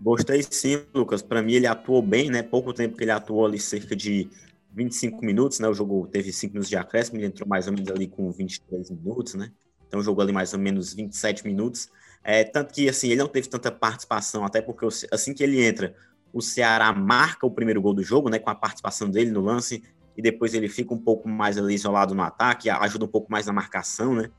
Gostei 0.00 0.44
sim, 0.48 0.86
Lucas. 0.94 1.22
Para 1.22 1.42
mim 1.42 1.54
ele 1.54 1.66
atuou 1.66 2.00
bem, 2.00 2.30
né? 2.30 2.40
Pouco 2.40 2.72
tempo 2.72 2.96
que 2.96 3.02
ele 3.02 3.10
atuou 3.10 3.44
ali, 3.44 3.58
cerca 3.58 3.96
de 3.96 4.30
25 4.72 5.24
minutos, 5.24 5.58
né? 5.58 5.66
O 5.66 5.74
jogo 5.74 6.06
teve 6.06 6.32
5 6.32 6.52
minutos 6.52 6.68
de 6.68 6.76
acréscimo, 6.76 7.18
ele 7.18 7.26
entrou 7.26 7.48
mais 7.48 7.66
ou 7.66 7.72
menos 7.72 7.90
ali 7.90 8.06
com 8.06 8.30
23 8.30 8.90
minutos, 8.90 9.34
né? 9.34 9.50
Então 9.88 10.00
jogou 10.04 10.22
ali 10.22 10.32
mais 10.32 10.52
ou 10.54 10.60
menos 10.60 10.94
27 10.94 11.44
minutos. 11.44 11.90
É, 12.22 12.44
tanto 12.44 12.72
que 12.72 12.88
assim, 12.88 13.08
ele 13.08 13.18
não 13.18 13.28
teve 13.28 13.48
tanta 13.48 13.72
participação, 13.72 14.44
até 14.44 14.62
porque 14.62 14.86
assim 15.10 15.34
que 15.34 15.42
ele 15.42 15.60
entra, 15.60 15.96
o 16.32 16.40
Ceará 16.40 16.92
marca 16.92 17.44
o 17.44 17.50
primeiro 17.50 17.82
gol 17.82 17.92
do 17.92 18.04
jogo, 18.04 18.30
né? 18.30 18.38
Com 18.38 18.50
a 18.50 18.54
participação 18.54 19.10
dele 19.10 19.32
no 19.32 19.40
lance. 19.40 19.82
e 20.16 20.22
depois 20.22 20.54
ele 20.54 20.68
fica 20.68 20.94
um 20.94 20.98
pouco 20.98 21.28
mais 21.28 21.58
ali 21.58 21.74
isolado 21.74 22.14
no 22.14 22.22
ataque, 22.22 22.70
ajuda 22.70 23.04
um 23.04 23.08
pouco 23.08 23.32
mais 23.32 23.46
na 23.46 23.52
marcação, 23.52 24.14
né? 24.14 24.30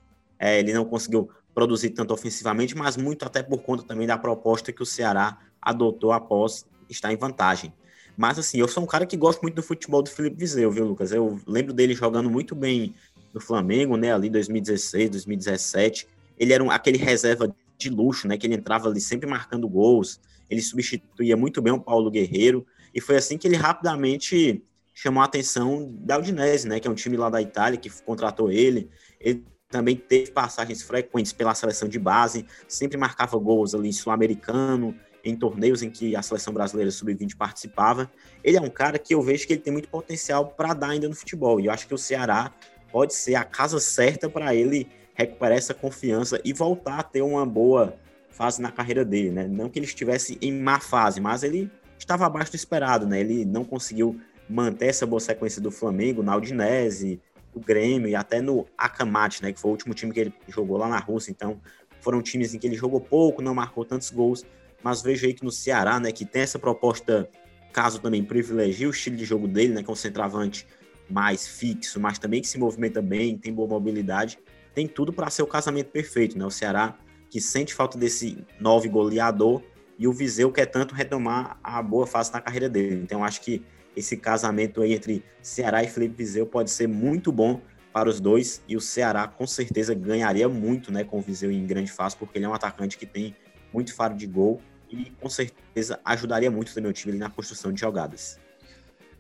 É, 0.41 0.59
ele 0.59 0.73
não 0.73 0.83
conseguiu 0.83 1.29
produzir 1.53 1.91
tanto 1.91 2.11
ofensivamente, 2.11 2.75
mas 2.75 2.97
muito 2.97 3.23
até 3.23 3.43
por 3.43 3.61
conta 3.61 3.83
também 3.83 4.07
da 4.07 4.17
proposta 4.17 4.71
que 4.71 4.81
o 4.81 4.85
Ceará 4.85 5.37
adotou 5.61 6.11
após 6.11 6.65
estar 6.89 7.13
em 7.13 7.15
vantagem. 7.15 7.71
Mas 8.17 8.39
assim, 8.39 8.57
eu 8.57 8.67
sou 8.67 8.83
um 8.83 8.87
cara 8.87 9.05
que 9.05 9.15
gosta 9.15 9.39
muito 9.43 9.55
do 9.55 9.63
futebol 9.63 10.01
do 10.01 10.09
Felipe 10.09 10.37
Vizeu, 10.37 10.71
viu, 10.71 10.85
Lucas? 10.85 11.11
Eu 11.11 11.39
lembro 11.45 11.73
dele 11.73 11.93
jogando 11.93 12.29
muito 12.29 12.55
bem 12.55 12.95
no 13.31 13.39
Flamengo, 13.39 13.95
né, 13.95 14.13
ali 14.13 14.31
2016, 14.31 15.11
2017. 15.11 16.07
Ele 16.39 16.53
era 16.53 16.63
um, 16.63 16.71
aquele 16.71 16.97
reserva 16.97 17.53
de 17.77 17.89
luxo, 17.89 18.27
né, 18.27 18.35
que 18.35 18.47
ele 18.47 18.55
entrava 18.55 18.89
ali 18.89 18.99
sempre 18.99 19.29
marcando 19.29 19.69
gols. 19.69 20.19
Ele 20.49 20.61
substituía 20.61 21.37
muito 21.37 21.61
bem 21.61 21.71
o 21.71 21.79
Paulo 21.79 22.09
Guerreiro 22.09 22.65
e 22.93 22.99
foi 22.99 23.15
assim 23.15 23.37
que 23.37 23.47
ele 23.47 23.55
rapidamente 23.55 24.61
chamou 24.93 25.21
a 25.21 25.25
atenção 25.25 25.89
da 25.99 26.17
Udinese, 26.17 26.67
né, 26.67 26.79
que 26.79 26.87
é 26.87 26.91
um 26.91 26.95
time 26.95 27.15
lá 27.15 27.29
da 27.29 27.41
Itália 27.41 27.79
que 27.79 27.89
contratou 28.03 28.51
ele. 28.51 28.89
Ele 29.19 29.45
também 29.71 29.95
teve 29.95 30.31
passagens 30.31 30.81
frequentes 30.81 31.31
pela 31.31 31.55
seleção 31.55 31.87
de 31.87 31.97
base, 31.97 32.45
sempre 32.67 32.97
marcava 32.97 33.37
gols 33.37 33.73
ali 33.73 33.91
sul-americano, 33.91 34.93
em 35.23 35.35
torneios 35.35 35.81
em 35.81 35.89
que 35.89 36.15
a 36.15 36.21
seleção 36.21 36.53
brasileira 36.53 36.91
sub-20 36.91 37.35
participava. 37.35 38.11
Ele 38.43 38.57
é 38.57 38.61
um 38.61 38.69
cara 38.69 38.99
que 38.99 39.13
eu 39.15 39.21
vejo 39.21 39.47
que 39.47 39.53
ele 39.53 39.61
tem 39.61 39.71
muito 39.71 39.87
potencial 39.87 40.47
para 40.47 40.73
dar 40.73 40.89
ainda 40.89 41.07
no 41.07 41.15
futebol. 41.15 41.59
E 41.59 41.67
eu 41.67 41.71
acho 41.71 41.87
que 41.87 41.93
o 41.93 41.97
Ceará 41.97 42.51
pode 42.91 43.13
ser 43.13 43.35
a 43.35 43.43
casa 43.43 43.79
certa 43.79 44.29
para 44.29 44.53
ele 44.53 44.87
recuperar 45.13 45.57
essa 45.57 45.73
confiança 45.73 46.41
e 46.43 46.53
voltar 46.53 46.99
a 46.99 47.03
ter 47.03 47.21
uma 47.21 47.45
boa 47.45 47.95
fase 48.29 48.61
na 48.61 48.71
carreira 48.71 49.05
dele, 49.05 49.31
né? 49.31 49.47
Não 49.47 49.69
que 49.69 49.77
ele 49.77 49.85
estivesse 49.85 50.37
em 50.41 50.51
má 50.51 50.79
fase, 50.79 51.21
mas 51.21 51.43
ele 51.43 51.69
estava 51.97 52.25
abaixo 52.25 52.51
do 52.51 52.55
esperado, 52.55 53.05
né? 53.05 53.19
Ele 53.19 53.45
não 53.45 53.63
conseguiu 53.63 54.19
manter 54.49 54.87
essa 54.87 55.05
boa 55.05 55.19
sequência 55.19 55.61
do 55.61 55.71
Flamengo, 55.71 56.23
na 56.23 56.35
Udinese, 56.35 57.21
do 57.53 57.59
Grêmio 57.59 58.07
e 58.07 58.15
até 58.15 58.41
no 58.41 58.65
Akamate, 58.77 59.41
né? 59.41 59.51
Que 59.51 59.59
foi 59.59 59.69
o 59.69 59.71
último 59.71 59.93
time 59.93 60.13
que 60.13 60.19
ele 60.19 60.33
jogou 60.47 60.77
lá 60.77 60.87
na 60.87 60.99
Rússia. 60.99 61.31
Então, 61.31 61.59
foram 61.99 62.21
times 62.21 62.53
em 62.53 62.59
que 62.59 62.67
ele 62.67 62.75
jogou 62.75 62.99
pouco, 62.99 63.41
não 63.41 63.53
marcou 63.53 63.85
tantos 63.85 64.09
gols, 64.09 64.43
mas 64.83 65.01
vejo 65.01 65.25
aí 65.25 65.33
que 65.33 65.43
no 65.43 65.51
Ceará, 65.51 65.99
né, 65.99 66.11
que 66.11 66.25
tem 66.25 66.41
essa 66.41 66.57
proposta, 66.57 67.29
caso 67.71 68.01
também 68.01 68.23
privilegie 68.23 68.87
o 68.87 68.89
estilo 68.89 69.15
de 69.15 69.23
jogo 69.23 69.47
dele, 69.47 69.73
né, 69.73 69.83
que 69.83 69.89
é 69.89 69.93
um 69.93 69.95
centroavante 69.95 70.67
mais 71.09 71.47
fixo, 71.47 71.99
mas 71.99 72.17
também 72.17 72.41
que 72.41 72.47
se 72.47 72.57
movimenta 72.57 73.01
bem, 73.01 73.37
tem 73.37 73.53
boa 73.53 73.67
mobilidade, 73.67 74.39
tem 74.73 74.87
tudo 74.87 75.13
para 75.13 75.29
ser 75.29 75.43
o 75.43 75.47
casamento 75.47 75.91
perfeito, 75.91 76.37
né? 76.37 76.45
O 76.45 76.51
Ceará 76.51 76.97
que 77.29 77.39
sente 77.39 77.73
falta 77.73 77.97
desse 77.97 78.45
nove 78.59 78.89
goleador 78.89 79.61
e 79.97 80.07
o 80.07 80.13
Viseu 80.13 80.51
quer 80.51 80.65
tanto 80.65 80.95
retomar 80.95 81.57
a 81.63 81.81
boa 81.81 82.07
fase 82.07 82.31
na 82.31 82.41
carreira 82.41 82.69
dele. 82.69 83.01
Então 83.03 83.23
acho 83.23 83.41
que 83.41 83.63
esse 83.95 84.17
casamento 84.17 84.81
aí 84.81 84.93
entre 84.93 85.23
Ceará 85.41 85.83
e 85.83 85.87
Felipe 85.87 86.15
Viseu 86.15 86.45
pode 86.45 86.71
ser 86.71 86.87
muito 86.87 87.31
bom 87.31 87.61
para 87.91 88.09
os 88.09 88.19
dois 88.19 88.61
e 88.67 88.77
o 88.77 88.81
Ceará 88.81 89.27
com 89.27 89.45
certeza 89.45 89.93
ganharia 89.93 90.47
muito, 90.47 90.91
né, 90.91 91.03
com 91.03 91.19
o 91.19 91.21
Viseu 91.21 91.51
em 91.51 91.65
grande 91.65 91.91
fase, 91.91 92.15
porque 92.15 92.37
ele 92.37 92.45
é 92.45 92.49
um 92.49 92.53
atacante 92.53 92.97
que 92.97 93.05
tem 93.05 93.35
muito 93.73 93.93
faro 93.93 94.15
de 94.15 94.25
gol 94.25 94.61
e 94.89 95.11
com 95.19 95.29
certeza 95.29 95.99
ajudaria 96.03 96.49
muito 96.49 96.73
também 96.73 96.89
o 96.89 96.93
time 96.93 97.17
na 97.17 97.29
construção 97.29 97.71
de 97.71 97.79
jogadas. 97.79 98.39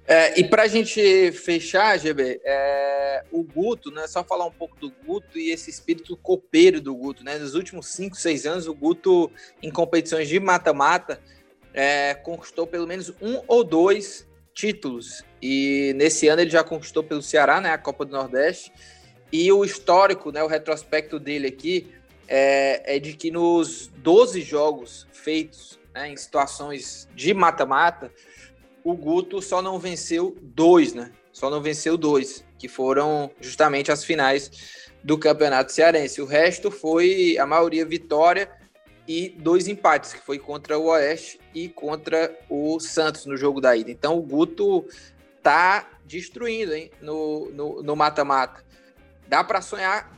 É, 0.05 0.39
e 0.39 0.43
para 0.43 0.63
a 0.63 0.67
gente 0.67 1.31
fechar, 1.31 1.97
GB, 1.97 2.41
é, 2.43 3.23
o 3.31 3.43
Guto, 3.43 3.91
né? 3.91 4.07
Só 4.07 4.23
falar 4.23 4.45
um 4.45 4.51
pouco 4.51 4.75
do 4.77 4.91
Guto 5.05 5.37
e 5.37 5.51
esse 5.51 5.69
espírito 5.69 6.17
copeiro 6.17 6.81
do 6.81 6.93
Guto, 6.95 7.23
né? 7.23 7.37
Nos 7.37 7.53
últimos 7.53 7.87
5, 7.87 8.17
6 8.17 8.45
anos, 8.45 8.67
o 8.67 8.73
Guto, 8.73 9.31
em 9.61 9.71
competições 9.71 10.27
de 10.27 10.39
mata-mata, 10.39 11.21
é, 11.73 12.15
conquistou 12.15 12.65
pelo 12.65 12.87
menos 12.87 13.13
um 13.21 13.41
ou 13.47 13.63
dois 13.63 14.27
títulos. 14.61 15.25
E 15.41 15.91
nesse 15.95 16.27
ano 16.27 16.43
ele 16.43 16.51
já 16.51 16.63
conquistou 16.63 17.03
pelo 17.03 17.21
Ceará, 17.21 17.59
né? 17.59 17.71
A 17.71 17.77
Copa 17.79 18.05
do 18.05 18.11
Nordeste. 18.11 18.71
E 19.31 19.51
o 19.51 19.65
histórico, 19.65 20.31
né? 20.31 20.43
O 20.43 20.47
retrospecto 20.47 21.19
dele 21.19 21.47
aqui 21.47 21.91
é, 22.27 22.95
é 22.95 22.99
de 22.99 23.13
que 23.13 23.31
nos 23.31 23.87
12 23.87 24.41
jogos 24.41 25.07
feitos 25.11 25.79
né, 25.95 26.09
em 26.09 26.15
situações 26.15 27.09
de 27.15 27.33
mata-mata, 27.33 28.11
o 28.83 28.93
Guto 28.93 29.41
só 29.41 29.63
não 29.63 29.79
venceu 29.79 30.37
dois, 30.39 30.93
né? 30.93 31.11
Só 31.33 31.49
não 31.49 31.59
venceu 31.59 31.97
dois, 31.97 32.45
que 32.59 32.67
foram 32.67 33.31
justamente 33.39 33.91
as 33.91 34.03
finais 34.03 34.51
do 35.03 35.17
Campeonato 35.17 35.71
Cearense. 35.71 36.21
O 36.21 36.25
resto 36.25 36.69
foi 36.69 37.35
a 37.39 37.47
maioria 37.47 37.85
vitória 37.85 38.47
e 39.07 39.29
dois 39.29 39.67
empates, 39.67 40.13
que 40.13 40.19
foi 40.19 40.39
contra 40.39 40.77
o 40.77 40.85
Oeste 40.85 41.39
e 41.53 41.69
contra 41.69 42.37
o 42.49 42.79
Santos 42.79 43.25
no 43.25 43.35
jogo 43.35 43.59
da 43.59 43.75
ida. 43.75 43.91
Então 43.91 44.17
o 44.17 44.21
Guto 44.21 44.85
tá 45.41 45.89
destruindo, 46.05 46.73
hein, 46.73 46.91
no 47.01 47.95
mata-mata. 47.95 48.63
Dá 49.27 49.43
para 49.43 49.61
sonhar 49.61 50.11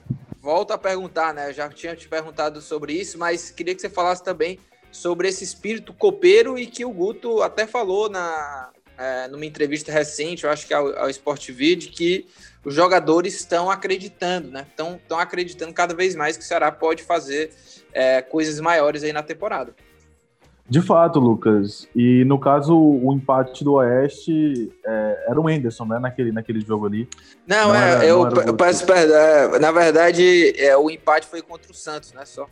volto 0.43 0.71
a 0.71 0.77
perguntar, 0.77 1.33
né? 1.33 1.49
Eu 1.49 1.53
já 1.53 1.69
tinha 1.69 1.95
te 1.95 2.09
perguntado 2.09 2.61
sobre 2.61 2.91
isso, 2.91 3.17
mas 3.17 3.49
queria 3.49 3.73
que 3.73 3.79
você 3.79 3.89
falasse 3.89 4.21
também 4.21 4.59
sobre 4.91 5.29
esse 5.29 5.41
espírito 5.41 5.93
copeiro 5.93 6.59
e 6.59 6.67
que 6.67 6.83
o 6.83 6.91
Guto 6.91 7.41
até 7.41 7.65
falou 7.65 8.09
na, 8.09 8.69
é, 8.97 9.27
numa 9.27 9.45
entrevista 9.45 9.91
recente, 9.91 10.43
eu 10.43 10.49
acho 10.49 10.67
que 10.67 10.73
ao, 10.73 10.97
ao 10.97 11.09
Sport 11.09 11.49
Video, 11.49 11.91
que 11.91 12.27
os 12.63 12.73
jogadores 12.73 13.35
estão 13.35 13.69
acreditando, 13.69 14.49
né? 14.49 14.65
Estão, 14.69 14.95
estão 14.95 15.19
acreditando 15.19 15.73
cada 15.73 15.93
vez 15.93 16.15
mais 16.15 16.37
que 16.37 16.43
o 16.43 16.47
Ceará 16.47 16.71
pode 16.71 17.03
fazer 17.03 17.51
é, 17.91 18.21
coisas 18.21 18.59
maiores 18.59 19.03
aí 19.03 19.11
na 19.11 19.23
temporada. 19.23 19.73
De 20.69 20.81
fato, 20.81 21.19
Lucas. 21.19 21.89
E 21.93 22.23
no 22.23 22.39
caso, 22.39 22.75
o 22.75 23.13
empate 23.13 23.63
do 23.65 23.73
Oeste 23.73 24.71
é, 24.85 25.25
era 25.27 25.39
o 25.39 25.47
Anderson, 25.47 25.85
né? 25.85 25.99
Naquele, 25.99 26.31
naquele 26.31 26.61
jogo 26.61 26.85
ali. 26.85 27.07
Não, 27.45 27.67
não 27.67 27.75
é, 27.75 27.91
era, 27.91 28.05
eu, 28.05 28.29
não 28.29 28.41
eu 28.43 28.53
peço 28.53 28.85
perdão. 28.85 29.15
É, 29.15 29.59
na 29.59 29.71
verdade, 29.71 30.53
é, 30.57 30.75
o 30.77 30.89
empate 30.89 31.27
foi 31.27 31.41
contra 31.41 31.69
o 31.69 31.75
Santos, 31.75 32.13
né? 32.13 32.23
Só. 32.25 32.47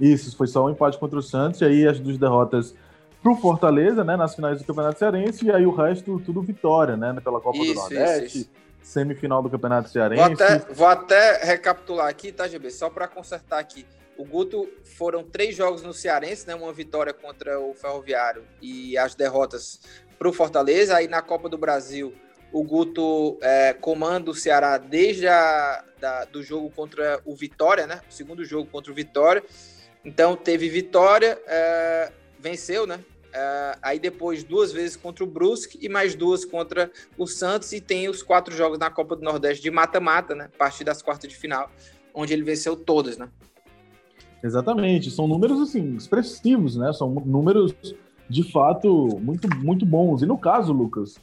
Isso, 0.00 0.34
foi 0.36 0.46
só 0.46 0.64
um 0.64 0.70
empate 0.70 0.96
contra 0.96 1.18
o 1.18 1.22
Santos, 1.22 1.60
e 1.60 1.64
aí 1.64 1.86
as 1.86 2.00
duas 2.00 2.16
derrotas 2.16 2.74
pro 3.22 3.34
Fortaleza, 3.36 4.04
né? 4.04 4.16
Nas 4.16 4.34
finais 4.34 4.58
do 4.58 4.64
Campeonato 4.64 4.98
Cearense, 4.98 5.46
e 5.46 5.50
aí 5.50 5.66
o 5.66 5.74
resto, 5.74 6.20
tudo 6.20 6.42
vitória, 6.42 6.96
né? 6.96 7.16
Pela 7.22 7.40
Copa 7.40 7.58
isso, 7.58 7.74
do 7.74 7.80
Nordeste. 7.80 8.26
Isso, 8.26 8.38
isso. 8.38 8.50
Semifinal 8.82 9.42
do 9.42 9.50
Campeonato 9.50 9.90
Cearense. 9.90 10.22
Vou 10.22 10.32
até, 10.32 10.58
vou 10.72 10.86
até 10.86 11.44
recapitular 11.44 12.08
aqui, 12.08 12.32
tá, 12.32 12.48
GB? 12.48 12.70
Só 12.70 12.88
para 12.88 13.06
consertar 13.06 13.58
aqui. 13.58 13.84
O 14.16 14.24
Guto 14.24 14.68
foram 14.82 15.22
três 15.22 15.54
jogos 15.54 15.82
no 15.82 15.92
Cearense, 15.92 16.46
né? 16.46 16.54
Uma 16.54 16.72
vitória 16.72 17.12
contra 17.12 17.60
o 17.60 17.74
Ferroviário 17.74 18.44
e 18.60 18.96
as 18.96 19.14
derrotas 19.14 19.80
para 20.18 20.28
o 20.28 20.32
Fortaleza. 20.32 20.96
Aí 20.96 21.06
na 21.06 21.22
Copa 21.22 21.48
do 21.48 21.58
Brasil, 21.58 22.14
o 22.52 22.64
Guto 22.64 23.38
é, 23.42 23.74
comanda 23.74 24.30
o 24.30 24.34
Ceará 24.34 24.78
desde 24.78 25.28
a, 25.28 25.84
da, 26.00 26.24
do 26.24 26.42
jogo 26.42 26.70
contra 26.70 27.20
o 27.24 27.36
Vitória, 27.36 27.86
né? 27.86 28.00
O 28.08 28.12
segundo 28.12 28.44
jogo 28.44 28.68
contra 28.70 28.90
o 28.90 28.94
Vitória. 28.94 29.44
Então 30.04 30.34
teve 30.34 30.68
vitória, 30.68 31.38
é, 31.46 32.10
venceu, 32.38 32.86
né? 32.86 33.00
É, 33.32 33.78
aí 33.82 33.98
depois 33.98 34.42
duas 34.42 34.72
vezes 34.72 34.96
contra 34.96 35.22
o 35.22 35.26
Brusque 35.26 35.78
e 35.82 35.88
mais 35.88 36.14
duas 36.14 36.44
contra 36.44 36.90
o 37.16 37.26
Santos 37.26 37.72
e 37.72 37.80
tem 37.80 38.08
os 38.08 38.22
quatro 38.22 38.54
jogos 38.56 38.78
na 38.78 38.90
Copa 38.90 39.14
do 39.14 39.22
Nordeste 39.22 39.62
de 39.62 39.70
mata-mata, 39.70 40.34
né? 40.34 40.48
A 40.54 40.58
partir 40.58 40.84
das 40.84 41.02
quartas 41.02 41.28
de 41.28 41.36
final, 41.36 41.70
onde 42.14 42.32
ele 42.32 42.42
venceu 42.42 42.74
todas, 42.74 43.18
né? 43.18 43.28
Exatamente, 44.42 45.10
são 45.10 45.26
números 45.26 45.60
assim 45.60 45.96
expressivos, 45.96 46.76
né? 46.76 46.92
São 46.92 47.10
números 47.10 47.74
de 48.28 48.50
fato 48.50 49.18
muito 49.20 49.48
muito 49.56 49.84
bons. 49.84 50.22
E 50.22 50.26
no 50.26 50.38
caso, 50.38 50.72
Lucas, 50.72 51.16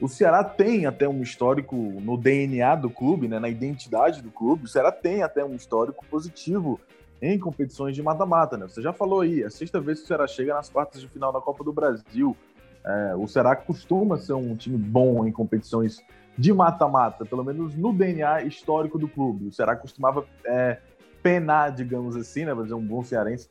o 0.00 0.08
Ceará 0.08 0.44
tem 0.44 0.84
até 0.84 1.08
um 1.08 1.22
histórico 1.22 1.74
no 1.74 2.16
DNA 2.16 2.74
do 2.76 2.90
clube, 2.90 3.28
né, 3.28 3.38
na 3.38 3.48
identidade 3.48 4.20
do 4.20 4.30
clube. 4.30 4.64
O 4.64 4.68
Ceará 4.68 4.92
tem 4.92 5.22
até 5.22 5.44
um 5.44 5.54
histórico 5.54 6.04
positivo 6.10 6.78
em 7.20 7.38
competições 7.38 7.94
de 7.94 8.02
mata-mata, 8.02 8.56
né? 8.56 8.68
Você 8.68 8.82
já 8.82 8.92
falou 8.92 9.20
aí, 9.20 9.42
é 9.42 9.46
a 9.46 9.50
sexta 9.50 9.80
vez 9.80 9.98
que 9.98 10.04
o 10.04 10.08
Ceará 10.08 10.26
chega 10.26 10.54
nas 10.54 10.68
quartas 10.68 11.00
de 11.00 11.08
final 11.08 11.32
da 11.32 11.40
Copa 11.40 11.64
do 11.64 11.72
Brasil. 11.72 12.36
É, 12.84 13.16
o 13.16 13.26
Ceará 13.26 13.56
costuma 13.56 14.16
ser 14.18 14.34
um 14.34 14.54
time 14.54 14.76
bom 14.76 15.26
em 15.26 15.32
competições 15.32 16.00
de 16.38 16.52
mata-mata, 16.52 17.24
pelo 17.24 17.42
menos 17.42 17.74
no 17.74 17.92
DNA 17.92 18.42
histórico 18.42 18.98
do 18.98 19.08
clube. 19.08 19.46
O 19.46 19.52
Ceará 19.52 19.74
costumava 19.74 20.24
é, 20.44 20.78
penar, 21.22 21.72
digamos 21.72 22.14
assim, 22.16 22.44
né? 22.44 22.54
Pra 22.54 22.62
dizer 22.62 22.74
um 22.74 22.86
bom 22.86 23.02
cearense, 23.02 23.48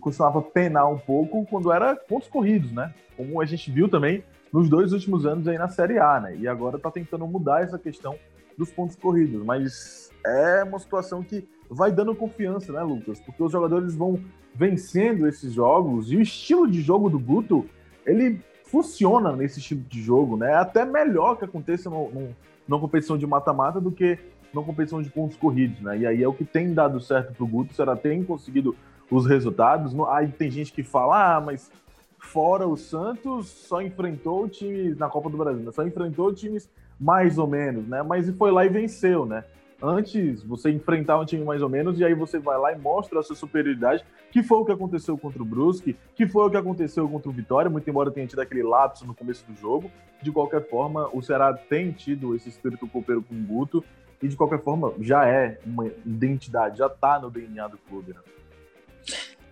costumava 0.00 0.42
penar 0.42 0.90
um 0.90 0.98
pouco 0.98 1.46
quando 1.46 1.72
era 1.72 1.96
pontos 1.96 2.28
corridos, 2.28 2.70
né? 2.72 2.94
Como 3.16 3.40
a 3.40 3.46
gente 3.46 3.70
viu 3.70 3.88
também 3.88 4.22
nos 4.52 4.68
dois 4.68 4.92
últimos 4.92 5.26
anos 5.26 5.48
aí 5.48 5.58
na 5.58 5.68
Série 5.68 5.98
A, 5.98 6.20
né? 6.20 6.36
E 6.36 6.46
agora 6.46 6.78
tá 6.78 6.90
tentando 6.90 7.26
mudar 7.26 7.62
essa 7.62 7.78
questão 7.78 8.16
dos 8.56 8.70
pontos 8.70 8.96
corridos, 8.96 9.44
mas 9.44 10.10
é 10.24 10.64
uma 10.64 10.78
situação 10.78 11.22
que 11.22 11.48
vai 11.70 11.92
dando 11.92 12.14
confiança, 12.14 12.72
né, 12.72 12.82
Lucas? 12.82 13.20
Porque 13.20 13.42
os 13.42 13.52
jogadores 13.52 13.94
vão 13.94 14.20
vencendo 14.54 15.26
esses 15.26 15.52
jogos 15.52 16.10
e 16.10 16.16
o 16.16 16.20
estilo 16.20 16.68
de 16.68 16.80
jogo 16.80 17.08
do 17.08 17.18
Guto, 17.18 17.66
ele 18.04 18.40
funciona 18.64 19.34
nesse 19.34 19.60
estilo 19.60 19.82
de 19.82 20.02
jogo, 20.02 20.36
né? 20.36 20.52
É 20.52 20.56
até 20.56 20.84
melhor 20.84 21.36
que 21.36 21.44
aconteça 21.44 21.88
no, 21.88 22.10
no, 22.10 22.36
numa 22.66 22.80
competição 22.80 23.16
de 23.16 23.26
mata-mata 23.26 23.80
do 23.80 23.90
que 23.90 24.18
numa 24.52 24.64
competição 24.64 25.02
de 25.02 25.10
pontos 25.10 25.36
corridos, 25.36 25.80
né? 25.80 25.98
E 25.98 26.06
aí 26.06 26.22
é 26.22 26.28
o 26.28 26.32
que 26.32 26.44
tem 26.44 26.72
dado 26.72 27.00
certo 27.00 27.34
pro 27.34 27.46
Guto, 27.46 27.74
será 27.74 27.96
tem 27.96 28.22
conseguido 28.24 28.74
os 29.10 29.26
resultados. 29.26 29.94
Aí 30.08 30.28
tem 30.28 30.50
gente 30.50 30.72
que 30.72 30.82
fala, 30.82 31.36
ah, 31.36 31.40
mas 31.40 31.70
fora 32.18 32.66
o 32.66 32.76
Santos, 32.76 33.48
só 33.48 33.80
enfrentou 33.80 34.48
times 34.48 34.96
na 34.98 35.08
Copa 35.08 35.30
do 35.30 35.36
Brasil, 35.36 35.62
né? 35.62 35.72
só 35.72 35.86
enfrentou 35.86 36.32
times 36.32 36.68
mais 36.98 37.38
ou 37.38 37.46
menos, 37.46 37.86
né? 37.86 38.02
Mas 38.02 38.28
foi 38.30 38.50
lá 38.50 38.66
e 38.66 38.68
venceu, 38.68 39.24
né? 39.24 39.44
Antes 39.80 40.42
você 40.42 40.70
enfrentar 40.70 41.20
um 41.20 41.24
time 41.24 41.44
mais 41.44 41.62
ou 41.62 41.68
menos 41.68 42.00
e 42.00 42.04
aí 42.04 42.12
você 42.12 42.38
vai 42.38 42.58
lá 42.58 42.72
e 42.72 42.78
mostra 42.78 43.20
a 43.20 43.22
sua 43.22 43.36
superioridade, 43.36 44.04
que 44.32 44.42
foi 44.42 44.58
o 44.58 44.64
que 44.64 44.72
aconteceu 44.72 45.16
contra 45.16 45.40
o 45.40 45.44
Brusque, 45.44 45.96
que 46.16 46.26
foi 46.26 46.46
o 46.46 46.50
que 46.50 46.56
aconteceu 46.56 47.08
contra 47.08 47.30
o 47.30 47.32
Vitória, 47.32 47.70
muito 47.70 47.88
embora 47.88 48.10
tenha 48.10 48.26
tido 48.26 48.40
aquele 48.40 48.64
lapso 48.64 49.06
no 49.06 49.14
começo 49.14 49.44
do 49.46 49.54
jogo. 49.54 49.90
De 50.20 50.32
qualquer 50.32 50.68
forma, 50.68 51.08
o 51.12 51.22
Ceará 51.22 51.54
tem 51.54 51.92
tido 51.92 52.34
esse 52.34 52.48
espírito 52.48 52.88
copeiro 52.88 53.22
com 53.22 53.34
o 53.34 53.38
Guto 53.38 53.84
e 54.20 54.26
de 54.26 54.36
qualquer 54.36 54.60
forma 54.62 54.92
já 55.00 55.24
é 55.26 55.60
uma 55.64 55.86
identidade, 56.04 56.78
já 56.78 56.88
tá 56.88 57.20
no 57.20 57.30
DNA 57.30 57.68
do 57.68 57.78
clube. 57.78 58.14
Né? 58.14 58.20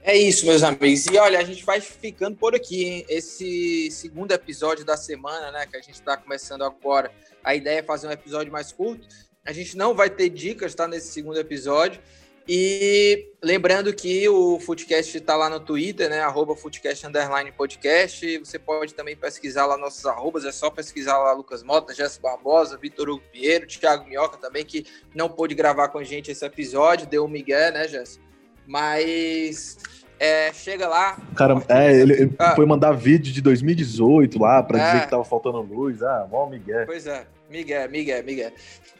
É 0.02 0.16
isso, 0.16 0.44
meus 0.46 0.62
amigos. 0.64 1.06
E 1.06 1.16
olha, 1.18 1.38
a 1.38 1.44
gente 1.44 1.64
vai 1.64 1.80
ficando 1.80 2.36
por 2.36 2.54
aqui, 2.54 2.84
hein? 2.84 3.06
Esse 3.08 3.90
segundo 3.92 4.32
episódio 4.32 4.84
da 4.84 4.96
semana, 4.96 5.52
né? 5.52 5.66
Que 5.66 5.76
a 5.76 5.80
gente 5.80 5.94
está 5.94 6.16
começando 6.16 6.62
agora. 6.62 7.10
A 7.42 7.54
ideia 7.54 7.78
é 7.78 7.82
fazer 7.82 8.08
um 8.08 8.12
episódio 8.12 8.52
mais 8.52 8.72
curto. 8.72 9.06
A 9.46 9.52
gente 9.52 9.76
não 9.76 9.94
vai 9.94 10.10
ter 10.10 10.28
dicas, 10.28 10.74
tá? 10.74 10.88
Nesse 10.88 11.12
segundo 11.12 11.38
episódio. 11.38 12.00
E 12.48 13.32
lembrando 13.42 13.92
que 13.92 14.28
o 14.28 14.60
Footcast 14.60 15.16
está 15.16 15.34
lá 15.34 15.50
no 15.50 15.58
Twitter, 15.58 16.08
né? 16.08 16.20
Arroba 16.20 16.54
Footcast 16.54 17.04
Underline 17.04 17.50
Podcast. 17.50 18.38
Você 18.38 18.56
pode 18.56 18.94
também 18.94 19.16
pesquisar 19.16 19.66
lá 19.66 19.76
nossos 19.76 20.06
arrobas, 20.06 20.44
é 20.44 20.52
só 20.52 20.70
pesquisar 20.70 21.18
lá 21.18 21.32
Lucas 21.32 21.64
Mota, 21.64 21.92
Jéssica 21.92 22.28
Barbosa, 22.28 22.76
Vitor 22.76 23.08
Hugo 23.08 23.22
Pinheiro, 23.32 23.66
Thiago 23.66 24.08
Minhoca 24.08 24.36
também, 24.36 24.64
que 24.64 24.86
não 25.12 25.28
pôde 25.28 25.56
gravar 25.56 25.88
com 25.88 25.98
a 25.98 26.04
gente 26.04 26.30
esse 26.30 26.44
episódio, 26.44 27.08
deu 27.08 27.24
um 27.24 27.28
migué, 27.28 27.72
né, 27.72 27.88
Jéssica? 27.88 28.24
Mas 28.64 29.78
é, 30.18 30.52
chega 30.52 30.86
lá. 30.86 31.18
Cara, 31.34 31.62
é, 31.68 31.92
ele, 31.92 32.12
ele 32.12 32.34
ah, 32.38 32.54
foi 32.54 32.64
mandar 32.64 32.92
vídeo 32.92 33.32
de 33.32 33.42
2018 33.42 34.38
lá 34.38 34.62
para 34.62 34.78
é, 34.78 34.86
dizer 34.86 35.04
que 35.04 35.10
tava 35.10 35.24
faltando 35.24 35.60
luz. 35.62 36.00
Ah, 36.00 36.28
mó 36.30 36.46
Miguel. 36.46 36.86
Pois 36.86 37.08
é, 37.08 37.26
Miguel, 37.48 37.88
Miguel, 37.88 38.24
Miguel. 38.24 38.52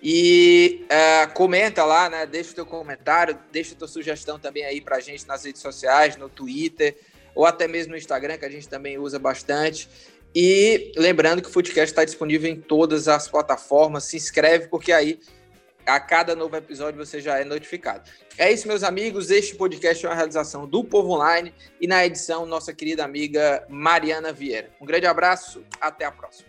E 0.02 0.84
é, 0.88 1.26
comenta 1.26 1.84
lá, 1.84 2.08
né? 2.08 2.26
Deixa 2.26 2.52
o 2.52 2.54
teu 2.54 2.66
comentário, 2.66 3.38
deixa 3.50 3.74
a 3.74 3.78
tua 3.78 3.88
sugestão 3.88 4.38
também 4.38 4.64
aí 4.64 4.80
pra 4.80 5.00
gente 5.00 5.26
nas 5.26 5.44
redes 5.44 5.62
sociais, 5.62 6.16
no 6.16 6.28
Twitter, 6.28 6.96
ou 7.34 7.44
até 7.44 7.66
mesmo 7.66 7.92
no 7.92 7.98
Instagram, 7.98 8.36
que 8.36 8.44
a 8.44 8.50
gente 8.50 8.68
também 8.68 8.98
usa 8.98 9.18
bastante. 9.18 9.88
E 10.34 10.92
lembrando 10.96 11.40
que 11.40 11.48
o 11.48 11.50
Foodcast 11.50 11.92
está 11.92 12.04
disponível 12.04 12.50
em 12.50 12.60
todas 12.60 13.08
as 13.08 13.26
plataformas. 13.26 14.04
Se 14.04 14.16
inscreve, 14.16 14.68
porque 14.68 14.92
aí 14.92 15.18
a 15.86 16.00
cada 16.00 16.34
novo 16.34 16.56
episódio 16.56 17.02
você 17.04 17.20
já 17.20 17.38
é 17.38 17.44
notificado. 17.44 18.10
É 18.36 18.52
isso, 18.52 18.68
meus 18.68 18.82
amigos. 18.82 19.30
Este 19.30 19.54
podcast 19.54 20.04
é 20.04 20.08
uma 20.08 20.14
realização 20.14 20.66
do 20.68 20.84
Povo 20.84 21.12
Online 21.12 21.54
e 21.80 21.86
na 21.86 22.04
edição, 22.04 22.44
nossa 22.44 22.74
querida 22.74 23.04
amiga 23.04 23.64
Mariana 23.68 24.32
Vieira. 24.32 24.70
Um 24.80 24.84
grande 24.84 25.06
abraço, 25.06 25.64
até 25.80 26.04
a 26.04 26.12
próxima. 26.12 26.48